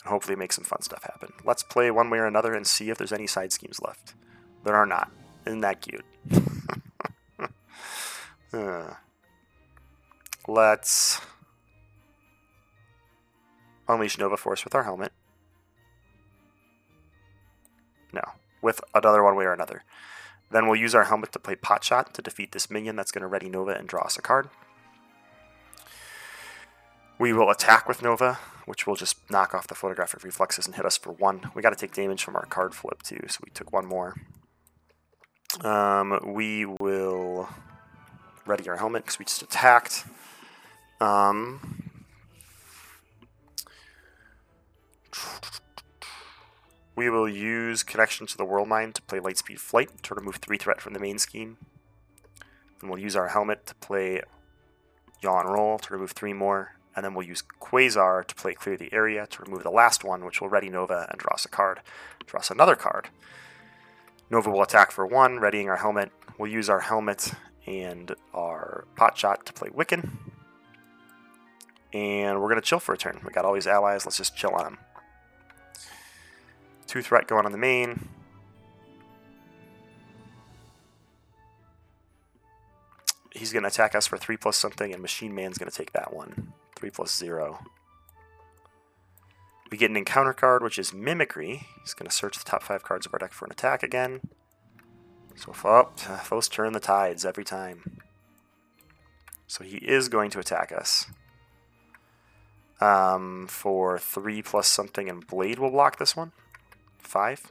And 0.00 0.10
hopefully 0.10 0.36
make 0.36 0.52
some 0.52 0.64
fun 0.64 0.82
stuff 0.82 1.02
happen. 1.02 1.32
Let's 1.44 1.62
play 1.62 1.90
one 1.90 2.10
way 2.10 2.18
or 2.18 2.26
another 2.26 2.54
and 2.54 2.66
see 2.66 2.90
if 2.90 2.98
there's 2.98 3.12
any 3.12 3.26
side 3.26 3.52
schemes 3.52 3.80
left. 3.80 4.14
There 4.64 4.76
are 4.76 4.86
not. 4.86 5.10
Isn't 5.46 5.60
that 5.60 5.80
cute? 5.80 6.04
uh. 8.52 8.94
Let's 10.46 11.20
unleash 13.86 14.18
Nova 14.18 14.38
Force 14.38 14.64
with 14.64 14.74
our 14.74 14.84
helmet. 14.84 15.12
No, 18.12 18.22
with 18.62 18.80
another 18.94 19.22
one 19.22 19.36
way 19.36 19.44
or 19.44 19.52
another. 19.52 19.84
Then 20.50 20.66
we'll 20.66 20.80
use 20.80 20.94
our 20.94 21.04
helmet 21.04 21.32
to 21.32 21.38
play 21.38 21.54
Pot 21.54 21.84
Shot 21.84 22.14
to 22.14 22.22
defeat 22.22 22.52
this 22.52 22.70
minion 22.70 22.96
that's 22.96 23.12
going 23.12 23.22
to 23.22 23.28
ready 23.28 23.50
Nova 23.50 23.72
and 23.72 23.86
draw 23.86 24.02
us 24.02 24.16
a 24.16 24.22
card. 24.22 24.48
We 27.18 27.32
will 27.32 27.50
attack 27.50 27.86
with 27.86 28.02
Nova, 28.02 28.38
which 28.68 28.86
will 28.86 28.96
just 28.96 29.18
knock 29.30 29.54
off 29.54 29.66
the 29.66 29.74
photographic 29.74 30.22
reflexes 30.22 30.66
and 30.66 30.76
hit 30.76 30.84
us 30.84 30.98
for 30.98 31.10
one. 31.10 31.50
We 31.54 31.62
got 31.62 31.70
to 31.70 31.76
take 31.76 31.94
damage 31.94 32.22
from 32.22 32.36
our 32.36 32.44
card 32.44 32.74
flip 32.74 33.02
too, 33.02 33.20
so 33.26 33.40
we 33.42 33.50
took 33.50 33.72
one 33.72 33.86
more. 33.86 34.14
Um, 35.62 36.20
we 36.34 36.66
will 36.66 37.48
ready 38.46 38.68
our 38.68 38.76
helmet 38.76 39.04
because 39.04 39.18
we 39.18 39.24
just 39.24 39.40
attacked. 39.40 40.04
Um, 41.00 41.90
we 46.94 47.08
will 47.08 47.28
use 47.28 47.82
Connection 47.82 48.26
to 48.26 48.36
the 48.36 48.44
World 48.44 48.68
Mine 48.68 48.92
to 48.92 49.02
play 49.02 49.18
Lightspeed 49.18 49.58
Flight 49.58 50.02
to 50.02 50.14
remove 50.14 50.36
3 50.36 50.58
threat 50.58 50.82
from 50.82 50.92
the 50.92 51.00
main 51.00 51.18
scheme. 51.18 51.56
And 52.82 52.90
we'll 52.90 53.00
use 53.00 53.16
our 53.16 53.28
helmet 53.28 53.64
to 53.66 53.74
play 53.76 54.20
Yaw 55.22 55.40
and 55.40 55.48
Roll 55.48 55.78
to 55.78 55.94
remove 55.94 56.12
3 56.12 56.34
more. 56.34 56.77
And 56.98 57.04
then 57.04 57.14
we'll 57.14 57.28
use 57.28 57.44
Quasar 57.60 58.26
to 58.26 58.34
play 58.34 58.54
Clear 58.54 58.76
the 58.76 58.92
Area 58.92 59.24
to 59.28 59.42
remove 59.42 59.62
the 59.62 59.70
last 59.70 60.02
one, 60.02 60.24
which 60.24 60.40
will 60.40 60.48
ready 60.48 60.68
Nova 60.68 61.06
and 61.08 61.20
draw 61.20 61.34
us 61.34 61.44
a 61.44 61.48
card. 61.48 61.80
Draw 62.26 62.40
us 62.40 62.50
another 62.50 62.74
card. 62.74 63.08
Nova 64.30 64.50
will 64.50 64.62
attack 64.62 64.90
for 64.90 65.06
1, 65.06 65.38
readying 65.38 65.68
our 65.68 65.76
helmet. 65.76 66.10
We'll 66.38 66.50
use 66.50 66.68
our 66.68 66.80
helmet 66.80 67.32
and 67.66 68.16
our 68.34 68.84
Pot 68.96 69.16
Shot 69.16 69.46
to 69.46 69.52
play 69.52 69.68
Wiccan 69.68 70.10
and 71.92 72.40
we're 72.40 72.48
going 72.48 72.60
to 72.60 72.66
chill 72.66 72.80
for 72.80 72.94
a 72.94 72.98
turn. 72.98 73.20
We 73.24 73.32
got 73.32 73.44
all 73.44 73.54
these 73.54 73.66
allies, 73.66 74.04
let's 74.04 74.18
just 74.18 74.36
chill 74.36 74.50
on 74.50 74.64
them. 74.64 74.78
Two 76.86 77.02
threat 77.02 77.26
going 77.26 77.46
on 77.46 77.52
the 77.52 77.58
main. 77.58 78.08
He's 83.34 83.52
going 83.52 83.62
to 83.62 83.68
attack 83.68 83.94
us 83.94 84.06
for 84.06 84.18
3 84.18 84.36
plus 84.36 84.56
something, 84.56 84.92
and 84.92 85.00
Machine 85.00 85.34
Man's 85.34 85.58
going 85.58 85.70
to 85.70 85.76
take 85.76 85.92
that 85.92 86.12
one. 86.12 86.52
3 86.78 86.90
plus 86.90 87.16
0. 87.16 87.58
We 89.70 89.76
get 89.76 89.90
an 89.90 89.96
encounter 89.96 90.32
card, 90.32 90.62
which 90.62 90.78
is 90.78 90.94
Mimicry. 90.94 91.66
He's 91.82 91.92
going 91.92 92.08
to 92.08 92.14
search 92.14 92.38
the 92.38 92.48
top 92.48 92.62
5 92.62 92.82
cards 92.84 93.04
of 93.04 93.12
our 93.12 93.18
deck 93.18 93.32
for 93.32 93.44
an 93.44 93.52
attack 93.52 93.82
again. 93.82 94.20
So, 95.34 95.52
oh, 95.64 95.90
foes 96.22 96.48
turn 96.48 96.72
the 96.72 96.80
tides 96.80 97.24
every 97.24 97.44
time. 97.44 97.98
So 99.46 99.64
he 99.64 99.76
is 99.78 100.08
going 100.08 100.30
to 100.30 100.38
attack 100.38 100.72
us 100.72 101.06
um, 102.80 103.46
for 103.48 103.98
three 103.98 104.42
plus 104.42 104.68
something, 104.68 105.08
and 105.08 105.26
Blade 105.26 105.58
will 105.58 105.70
block 105.70 105.98
this 105.98 106.16
one. 106.16 106.32
Five. 106.98 107.50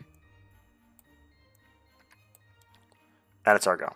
And 3.45 3.55
it's 3.55 3.67
our 3.67 3.77
go. 3.77 3.93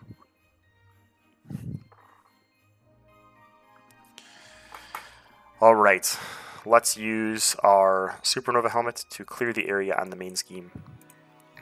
All 5.61 5.75
right, 5.75 6.17
let's 6.65 6.97
use 6.97 7.55
our 7.63 8.19
Supernova 8.23 8.71
helmet 8.71 9.05
to 9.11 9.23
clear 9.23 9.53
the 9.53 9.69
area 9.69 9.95
on 9.95 10.09
the 10.09 10.15
main 10.15 10.35
scheme. 10.35 10.71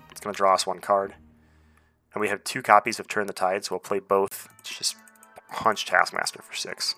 It's 0.09 0.21
going 0.21 0.33
to 0.33 0.38
draw 0.38 0.53
us 0.53 0.65
one 0.65 0.79
card. 0.79 1.15
And 2.13 2.21
we 2.21 2.29
have 2.29 2.43
two 2.43 2.62
copies 2.62 2.99
of 2.99 3.07
Turn 3.07 3.27
the 3.27 3.33
Tide, 3.33 3.65
so 3.65 3.75
we'll 3.75 3.79
play 3.79 3.99
both. 3.99 4.47
It's 4.59 4.75
just 4.75 4.95
punch 5.51 5.85
Taskmaster 5.85 6.41
for 6.41 6.55
six 6.55 6.95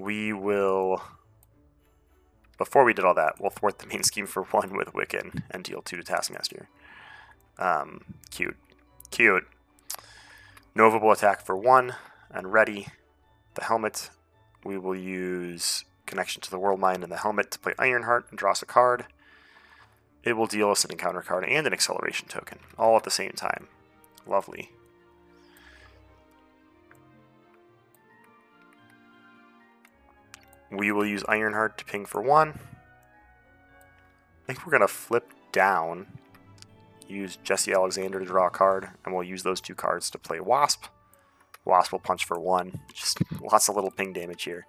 we 0.00 0.32
will. 0.32 1.02
Before 2.58 2.84
we 2.84 2.92
did 2.92 3.04
all 3.04 3.14
that, 3.14 3.36
we'll 3.40 3.50
thwart 3.50 3.78
the 3.78 3.86
main 3.86 4.02
scheme 4.02 4.26
for 4.26 4.42
one 4.44 4.76
with 4.76 4.92
Wiccan 4.92 5.42
and 5.50 5.64
deal 5.64 5.80
two 5.82 5.96
to 5.96 6.02
Taskmaster. 6.02 6.68
Um, 7.58 8.02
cute. 8.30 8.56
Cute. 9.10 9.44
Nova 10.74 10.98
will 10.98 11.12
attack 11.12 11.44
for 11.44 11.56
one 11.56 11.94
and 12.30 12.52
ready. 12.52 12.88
The 13.54 13.64
helmet, 13.64 14.10
we 14.64 14.78
will 14.78 14.96
use 14.96 15.84
Connection 16.06 16.40
to 16.42 16.50
the 16.50 16.58
World 16.58 16.80
Mind 16.80 17.02
and 17.02 17.12
the 17.12 17.18
helmet 17.18 17.50
to 17.52 17.58
play 17.58 17.72
Ironheart 17.78 18.26
and 18.30 18.38
draw 18.38 18.50
us 18.50 18.62
a 18.62 18.66
card. 18.66 19.06
It 20.22 20.34
will 20.34 20.46
deal 20.46 20.70
us 20.70 20.84
an 20.84 20.90
encounter 20.90 21.22
card 21.22 21.44
and 21.44 21.66
an 21.66 21.72
acceleration 21.72 22.28
token, 22.28 22.58
all 22.78 22.96
at 22.96 23.04
the 23.04 23.10
same 23.10 23.32
time. 23.32 23.68
Lovely. 24.26 24.70
We 30.70 30.92
will 30.92 31.06
use 31.06 31.24
Ironheart 31.26 31.78
to 31.78 31.84
ping 31.84 32.06
for 32.06 32.20
one. 32.20 32.58
I 34.44 34.46
think 34.46 34.64
we're 34.64 34.70
going 34.70 34.80
to 34.82 34.88
flip 34.88 35.32
down, 35.52 36.06
use 37.08 37.36
Jesse 37.42 37.72
Alexander 37.72 38.20
to 38.20 38.26
draw 38.26 38.48
a 38.48 38.50
card, 38.50 38.90
and 39.04 39.14
we'll 39.14 39.24
use 39.24 39.42
those 39.42 39.60
two 39.60 39.74
cards 39.74 40.10
to 40.10 40.18
play 40.18 40.38
Wasp. 40.38 40.86
Wasp 41.64 41.92
will 41.92 41.98
punch 41.98 42.24
for 42.24 42.38
one. 42.38 42.80
Just 42.92 43.18
lots 43.40 43.68
of 43.68 43.74
little 43.74 43.90
ping 43.90 44.12
damage 44.12 44.44
here. 44.44 44.66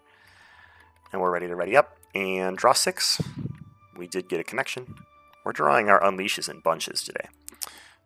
And 1.12 1.21
we're 1.21 1.32
ready 1.32 1.47
to 1.47 1.56
ready 1.56 1.75
up 1.75 1.97
and 2.13 2.58
draw 2.58 2.73
six. 2.73 3.21
We 3.97 4.08
did 4.08 4.30
get 4.30 4.39
a 4.39 4.43
connection. 4.43 4.95
We're 5.43 5.51
drawing 5.51 5.89
our 5.89 6.01
unleashes 6.01 6.49
in 6.49 6.60
bunches 6.60 7.04
today. 7.04 7.27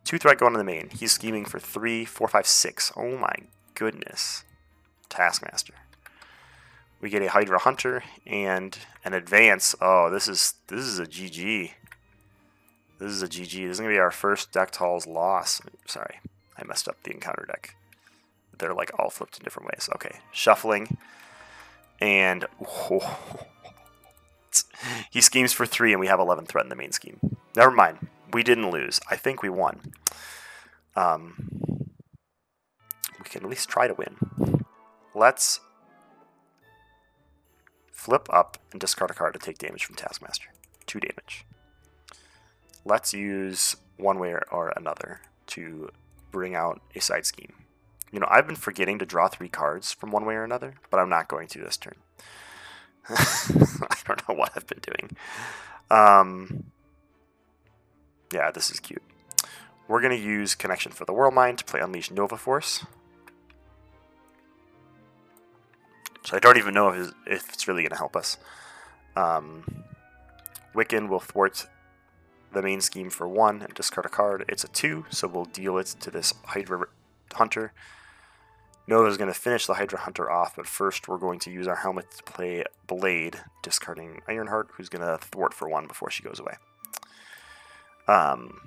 Two 0.03 0.17
threat 0.17 0.37
going 0.37 0.53
to 0.53 0.57
the 0.57 0.63
main. 0.63 0.89
He's 0.89 1.11
scheming 1.11 1.45
for 1.45 1.59
three, 1.59 2.05
four, 2.05 2.27
five, 2.27 2.47
six. 2.47 2.91
Oh 2.95 3.17
my 3.17 3.35
goodness. 3.73 4.43
Taskmaster. 5.09 5.73
We 7.01 7.09
get 7.09 7.21
a 7.21 7.29
Hydra 7.29 7.59
Hunter 7.59 8.03
and 8.25 8.77
an 9.03 9.13
advance. 9.13 9.75
Oh, 9.81 10.09
this 10.09 10.27
is 10.27 10.55
this 10.67 10.81
is 10.81 10.99
a 10.99 11.05
GG. 11.05 11.71
This 12.99 13.11
is 13.11 13.21
a 13.21 13.27
GG. 13.27 13.67
This 13.67 13.71
is 13.71 13.79
gonna 13.79 13.91
be 13.91 13.99
our 13.99 14.11
first 14.11 14.51
deck 14.51 14.71
tall's 14.71 15.05
loss. 15.05 15.61
Sorry, 15.85 16.19
I 16.57 16.63
messed 16.63 16.87
up 16.87 17.01
the 17.03 17.11
encounter 17.11 17.45
deck. 17.47 17.75
They're 18.57 18.73
like 18.73 18.91
all 18.99 19.09
flipped 19.09 19.37
in 19.37 19.43
different 19.43 19.67
ways. 19.67 19.89
Okay, 19.95 20.19
shuffling, 20.31 20.97
and 21.99 22.45
oh, 22.65 23.17
he 25.11 25.21
schemes 25.21 25.53
for 25.53 25.65
three, 25.65 25.91
and 25.91 25.99
we 25.99 26.07
have 26.07 26.19
11 26.19 26.45
threat 26.45 26.65
in 26.65 26.69
the 26.69 26.75
main 26.75 26.91
scheme. 26.91 27.19
Never 27.55 27.71
mind, 27.71 28.07
we 28.33 28.43
didn't 28.43 28.71
lose. 28.71 28.99
I 29.09 29.15
think 29.15 29.41
we 29.41 29.49
won. 29.49 29.93
Um, 30.95 31.49
we 33.19 33.25
can 33.25 33.43
at 33.43 33.49
least 33.49 33.69
try 33.69 33.87
to 33.87 33.93
win. 33.93 34.17
Let's 35.13 35.59
flip 37.91 38.27
up 38.29 38.57
and 38.71 38.79
discard 38.79 39.11
a 39.11 39.13
card 39.13 39.33
to 39.33 39.39
take 39.39 39.57
damage 39.57 39.85
from 39.85 39.95
Taskmaster. 39.95 40.49
Two 40.85 40.99
damage. 40.99 41.45
Let's 42.85 43.13
use 43.13 43.75
one 43.97 44.19
way 44.19 44.35
or 44.51 44.73
another 44.75 45.21
to 45.47 45.89
bring 46.31 46.53
out 46.53 46.81
a 46.95 47.01
side 47.01 47.25
scheme. 47.25 47.53
You 48.15 48.21
know, 48.21 48.27
I've 48.31 48.47
been 48.47 48.55
forgetting 48.55 48.97
to 48.99 49.05
draw 49.05 49.27
three 49.27 49.49
cards 49.49 49.91
from 49.91 50.09
one 50.09 50.23
way 50.23 50.35
or 50.35 50.45
another, 50.45 50.75
but 50.89 51.01
I'm 51.01 51.09
not 51.09 51.27
going 51.27 51.49
to 51.49 51.59
this 51.59 51.75
turn. 51.75 51.95
I 53.09 53.97
don't 54.07 54.29
know 54.29 54.35
what 54.35 54.53
I've 54.55 54.65
been 54.65 54.79
doing. 54.79 55.17
Um, 55.91 56.63
yeah, 58.31 58.51
this 58.51 58.71
is 58.71 58.79
cute. 58.79 59.03
We're 59.89 59.99
going 59.99 60.17
to 60.17 60.25
use 60.25 60.55
Connection 60.55 60.93
for 60.93 61.03
the 61.03 61.11
Worldmind 61.11 61.57
to 61.57 61.65
play 61.65 61.81
Unleash 61.81 62.09
Nova 62.09 62.37
Force. 62.37 62.85
So 66.23 66.37
I 66.37 66.39
don't 66.39 66.57
even 66.57 66.73
know 66.73 66.91
if, 66.93 67.11
if 67.27 67.51
it's 67.51 67.67
really 67.67 67.81
going 67.81 67.91
to 67.91 67.97
help 67.97 68.15
us. 68.15 68.37
Um, 69.17 69.83
Wiccan 70.73 71.09
will 71.09 71.19
thwart 71.19 71.67
the 72.53 72.61
main 72.61 72.79
scheme 72.79 73.09
for 73.09 73.27
one 73.27 73.61
and 73.61 73.73
discard 73.73 74.05
a 74.05 74.09
card. 74.09 74.45
It's 74.47 74.63
a 74.63 74.69
two, 74.69 75.05
so 75.09 75.27
we'll 75.27 75.43
deal 75.43 75.77
it 75.79 75.87
to 75.99 76.09
this 76.09 76.33
Hydra 76.45 76.85
Hunter. 77.33 77.73
Nova's 78.87 79.17
going 79.17 79.33
to 79.33 79.39
finish 79.39 79.65
the 79.65 79.75
Hydra 79.75 79.99
Hunter 79.99 80.29
off, 80.29 80.55
but 80.55 80.67
first 80.67 81.07
we're 81.07 81.17
going 81.17 81.39
to 81.39 81.51
use 81.51 81.67
our 81.67 81.75
helmet 81.75 82.11
to 82.11 82.23
play 82.23 82.63
Blade, 82.85 83.41
discarding 83.63 84.21
Ironheart, 84.27 84.69
who's 84.73 84.89
going 84.89 85.05
to 85.05 85.17
thwart 85.17 85.53
for 85.53 85.67
one 85.67 85.87
before 85.87 86.11
she 86.11 86.21
goes 86.21 86.39
away. 86.39 86.55
Um, 88.07 88.59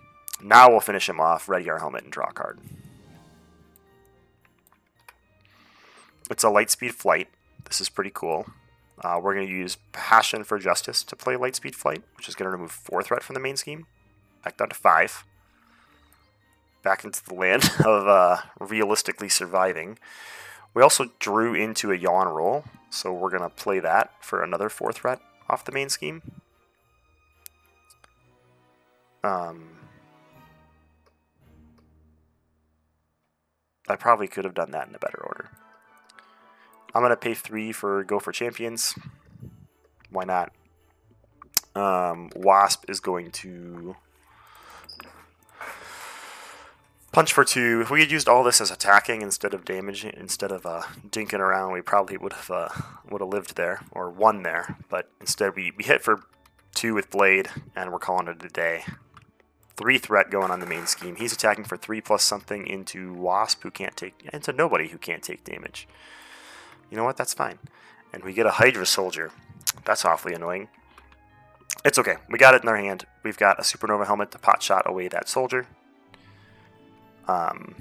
now 0.43 0.69
we'll 0.69 0.81
finish 0.81 1.09
him 1.09 1.21
off, 1.21 1.49
ready 1.49 1.71
our 1.71 1.79
helmet, 1.79 2.03
and 2.03 2.13
draw 2.13 2.27
a 2.29 2.33
card. 2.33 2.59
It's 6.31 6.45
a 6.45 6.49
Lightspeed 6.49 6.93
Flight. 6.93 7.29
This 7.65 7.81
is 7.81 7.89
pretty 7.89 8.11
cool. 8.13 8.47
Uh, 9.03 9.21
we're 9.23 9.35
going 9.35 9.47
to 9.47 9.53
use 9.53 9.79
Passion 9.93 10.43
for 10.43 10.59
Justice 10.59 11.05
to 11.05 11.15
play 11.15 11.35
Lightspeed 11.35 11.75
Flight, 11.75 12.03
which 12.17 12.29
is 12.29 12.35
going 12.35 12.47
to 12.47 12.51
remove 12.51 12.73
4 12.73 13.03
threat 13.03 13.23
from 13.23 13.35
the 13.35 13.41
main 13.41 13.57
scheme. 13.57 13.87
Back 14.45 14.57
down 14.57 14.69
to 14.71 14.75
5. 14.75 15.25
Back 16.83 17.05
into 17.05 17.25
the 17.25 17.35
land 17.35 17.71
of 17.85 18.07
uh, 18.07 18.39
realistically 18.61 19.29
surviving. 19.29 19.99
We 20.75 20.83
also 20.83 21.11
drew 21.19 21.55
into 21.55 21.91
a 21.91 21.97
Yaw 21.97 22.23
and 22.23 22.37
Roll, 22.37 22.65
so 22.91 23.13
we're 23.13 23.31
going 23.31 23.43
to 23.43 23.49
play 23.49 23.81
that 23.81 24.13
for 24.21 24.43
another 24.43 24.69
4 24.69 24.93
threat 24.93 25.21
off 25.49 25.65
the 25.65 25.73
main 25.73 25.89
scheme. 25.89 26.23
Um, 29.25 29.71
I 33.89 33.97
probably 33.97 34.29
could 34.29 34.45
have 34.45 34.55
done 34.55 34.71
that 34.71 34.89
in 34.89 34.95
a 34.95 34.99
better 34.99 35.21
order. 35.25 35.51
I'm 36.95 37.03
going 37.03 37.11
to 37.11 37.17
pay 37.17 37.35
3 37.35 37.73
for 37.73 38.05
Go 38.05 38.19
for 38.19 38.33
Champions. 38.33 38.95
Why 40.11 40.25
not? 40.25 40.53
Um, 41.75 42.31
Wasp 42.35 42.89
is 42.89 43.01
going 43.01 43.31
to 43.33 43.97
punch 47.13 47.33
for 47.33 47.45
2. 47.45 47.81
If 47.83 47.91
we 47.91 48.01
had 48.01 48.11
used 48.11 48.29
all 48.29 48.45
this 48.45 48.61
as 48.61 48.71
attacking 48.71 49.23
instead 49.23 49.55
of 49.55 49.65
damaging, 49.65 50.15
instead 50.17 50.53
of 50.53 50.67
uh, 50.67 50.83
dinking 51.09 51.41
around, 51.41 51.73
we 51.73 51.81
probably 51.81 52.17
would 52.17 52.33
have 52.33 52.51
uh, 52.51 52.69
would 53.11 53.21
have 53.21 53.31
lived 53.31 53.57
there 53.57 53.83
or 53.93 54.11
won 54.11 54.43
there. 54.43 54.77
But 54.89 55.11
instead, 55.21 55.57
we, 55.57 55.73
we 55.77 55.85
hit 55.85 56.03
for 56.03 56.23
2 56.75 56.95
with 56.95 57.11
Blade, 57.11 57.49
and 57.75 57.93
we're 57.93 57.99
calling 57.99 58.29
it 58.29 58.45
a 58.45 58.49
day 58.49 58.85
three 59.79 59.97
threat 59.97 60.29
going 60.29 60.51
on 60.51 60.59
the 60.59 60.67
main 60.67 60.87
scheme. 60.87 61.15
He's 61.15 61.33
attacking 61.33 61.65
for 61.65 61.77
three 61.77 62.01
plus 62.01 62.25
something 62.25 62.67
into 62.67 63.15
Wasp, 63.15 63.63
who 63.63 63.71
can't 63.71 63.97
take, 63.97 64.29
into 64.33 64.53
nobody 64.53 64.89
who 64.89 64.99
can't 64.99 65.23
take 65.23 65.45
damage. 65.45 65.87
You 66.91 66.97
know 66.97 67.05
what? 67.05 67.17
That's 67.17 67.33
fine. 67.33 67.59
And 68.13 68.25
we 68.25 68.33
get 68.33 68.45
a 68.45 68.53
Hydra 68.53 68.85
Soldier. 68.85 69.31
That's 69.85 70.05
awfully 70.05 70.35
annoying. 70.35 70.69
It's 71.85 71.99
okay. 71.99 72.17
We 72.29 72.39
got 72.39 72.55
it 72.55 72.63
in 72.63 72.69
our 72.69 72.77
hand. 72.77 73.07
We've 73.23 73.39
got 73.39 73.61
a 73.61 73.63
Supernova 73.63 74.07
helmet 74.07 74.33
to 74.33 74.39
pot 74.39 74.63
shot 74.63 74.83
away 74.85 75.07
that 75.09 75.29
soldier. 75.29 75.69
Um, 77.29 77.75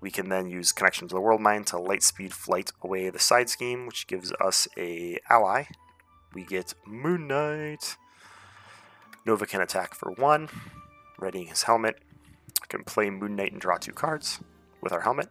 we 0.00 0.10
can 0.10 0.28
then 0.28 0.48
use 0.48 0.72
Connection 0.72 1.08
to 1.08 1.14
the 1.14 1.20
World 1.20 1.40
Worldmind 1.40 1.66
to 1.66 1.78
light 1.78 2.02
speed 2.02 2.32
flight 2.32 2.70
away 2.82 3.10
the 3.10 3.18
side 3.18 3.48
scheme, 3.48 3.86
which 3.86 4.06
gives 4.06 4.32
us 4.40 4.68
a 4.76 5.18
ally. 5.28 5.64
We 6.34 6.44
get 6.44 6.74
Moon 6.86 7.26
Knight. 7.26 7.96
Nova 9.24 9.46
can 9.46 9.60
attack 9.60 9.94
for 9.94 10.12
one, 10.12 10.48
readying 11.18 11.48
his 11.48 11.64
helmet. 11.64 11.98
Can 12.68 12.84
play 12.84 13.10
Moon 13.10 13.36
Knight 13.36 13.52
and 13.52 13.60
draw 13.60 13.78
two 13.78 13.92
cards 13.92 14.40
with 14.80 14.92
our 14.92 15.00
helmet. 15.00 15.28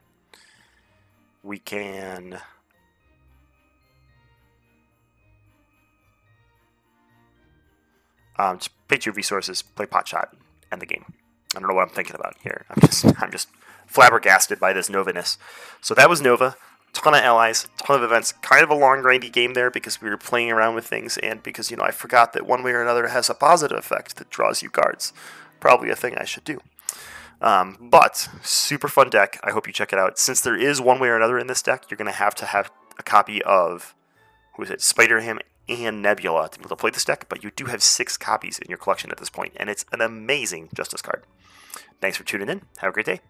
We 1.44 1.60
can 1.60 2.40
um, 8.38 8.58
just 8.58 8.72
pay 8.88 8.98
two 8.98 9.12
resources, 9.12 9.62
play 9.62 9.86
pot 9.86 10.08
shot, 10.08 10.36
end 10.72 10.82
the 10.82 10.86
game. 10.86 11.15
I 11.56 11.60
don't 11.60 11.70
know 11.70 11.76
what 11.76 11.88
I'm 11.88 11.94
thinking 11.94 12.16
about 12.16 12.36
here. 12.44 12.66
I'm 12.70 12.82
just 12.82 13.06
I'm 13.22 13.32
just 13.32 13.50
flabbergasted 13.88 14.60
by 14.60 14.74
this 14.74 14.90
Novaness. 14.90 15.38
So 15.82 15.94
that 15.94 16.10
was 16.10 16.22
Nova 16.22 16.56
ton 16.96 17.14
of 17.14 17.22
allies, 17.22 17.68
ton 17.78 17.98
of 17.98 18.04
events, 18.04 18.32
kind 18.32 18.64
of 18.64 18.70
a 18.70 18.76
long, 18.76 19.04
grindy 19.04 19.32
game 19.32 19.54
there 19.54 19.70
because 19.70 20.02
we 20.02 20.10
were 20.10 20.18
playing 20.18 20.50
around 20.50 20.76
with 20.76 20.88
things 20.88 21.18
and 21.18 21.44
because, 21.44 21.70
you 21.70 21.78
know, 21.78 21.84
I 21.84 21.92
forgot 21.92 22.34
that 22.34 22.48
one 22.48 22.64
way 22.64 22.72
or 22.72 22.82
another 22.82 23.08
has 23.08 23.30
a 23.30 23.34
positive 23.34 23.78
effect 23.78 24.16
that 24.16 24.30
draws 24.30 24.64
you 24.64 24.70
cards. 24.70 25.14
Probably 25.60 25.90
a 25.90 25.96
thing 25.96 26.16
I 26.18 26.26
should 26.26 26.44
do. 26.44 26.60
Um, 27.42 27.78
but 27.80 28.30
super 28.42 28.88
fun 28.88 29.10
deck. 29.10 29.40
I 29.44 29.52
hope 29.52 29.68
you 29.68 29.74
check 29.74 29.92
it 29.92 30.00
out. 30.00 30.18
Since 30.18 30.42
there 30.42 30.56
is 30.56 30.80
one 30.80 31.00
way 31.00 31.10
or 31.10 31.18
another 31.18 31.38
in 31.38 31.48
this 31.48 31.62
deck, 31.62 31.86
you're 31.90 31.98
going 31.98 32.12
to 32.12 32.18
have 32.18 32.34
to 32.36 32.46
have 32.46 32.72
a 32.98 33.04
copy 33.04 33.44
of, 33.44 33.94
who 34.56 34.64
is 34.64 34.70
it, 34.70 34.82
Spider 34.82 35.20
Ham 35.20 35.40
and 35.68 36.02
Nebula 36.02 36.50
to 36.50 36.60
be 36.60 36.64
able 36.64 36.70
to 36.70 36.76
play 36.76 36.92
this 36.92 37.06
deck, 37.06 37.26
but 37.30 37.44
you 37.44 37.52
do 37.52 37.66
have 37.66 37.82
six 37.82 38.18
copies 38.18 38.60
in 38.60 38.70
your 38.70 38.78
collection 38.78 39.12
at 39.12 39.18
this 39.18 39.30
point, 39.30 39.54
and 39.58 39.70
it's 39.70 39.86
an 39.92 40.02
amazing 40.02 40.70
Justice 40.74 41.02
card. 41.02 41.24
Thanks 42.02 42.18
for 42.18 42.24
tuning 42.24 42.50
in. 42.50 42.62
Have 42.78 42.90
a 42.90 42.94
great 42.94 43.06
day. 43.06 43.22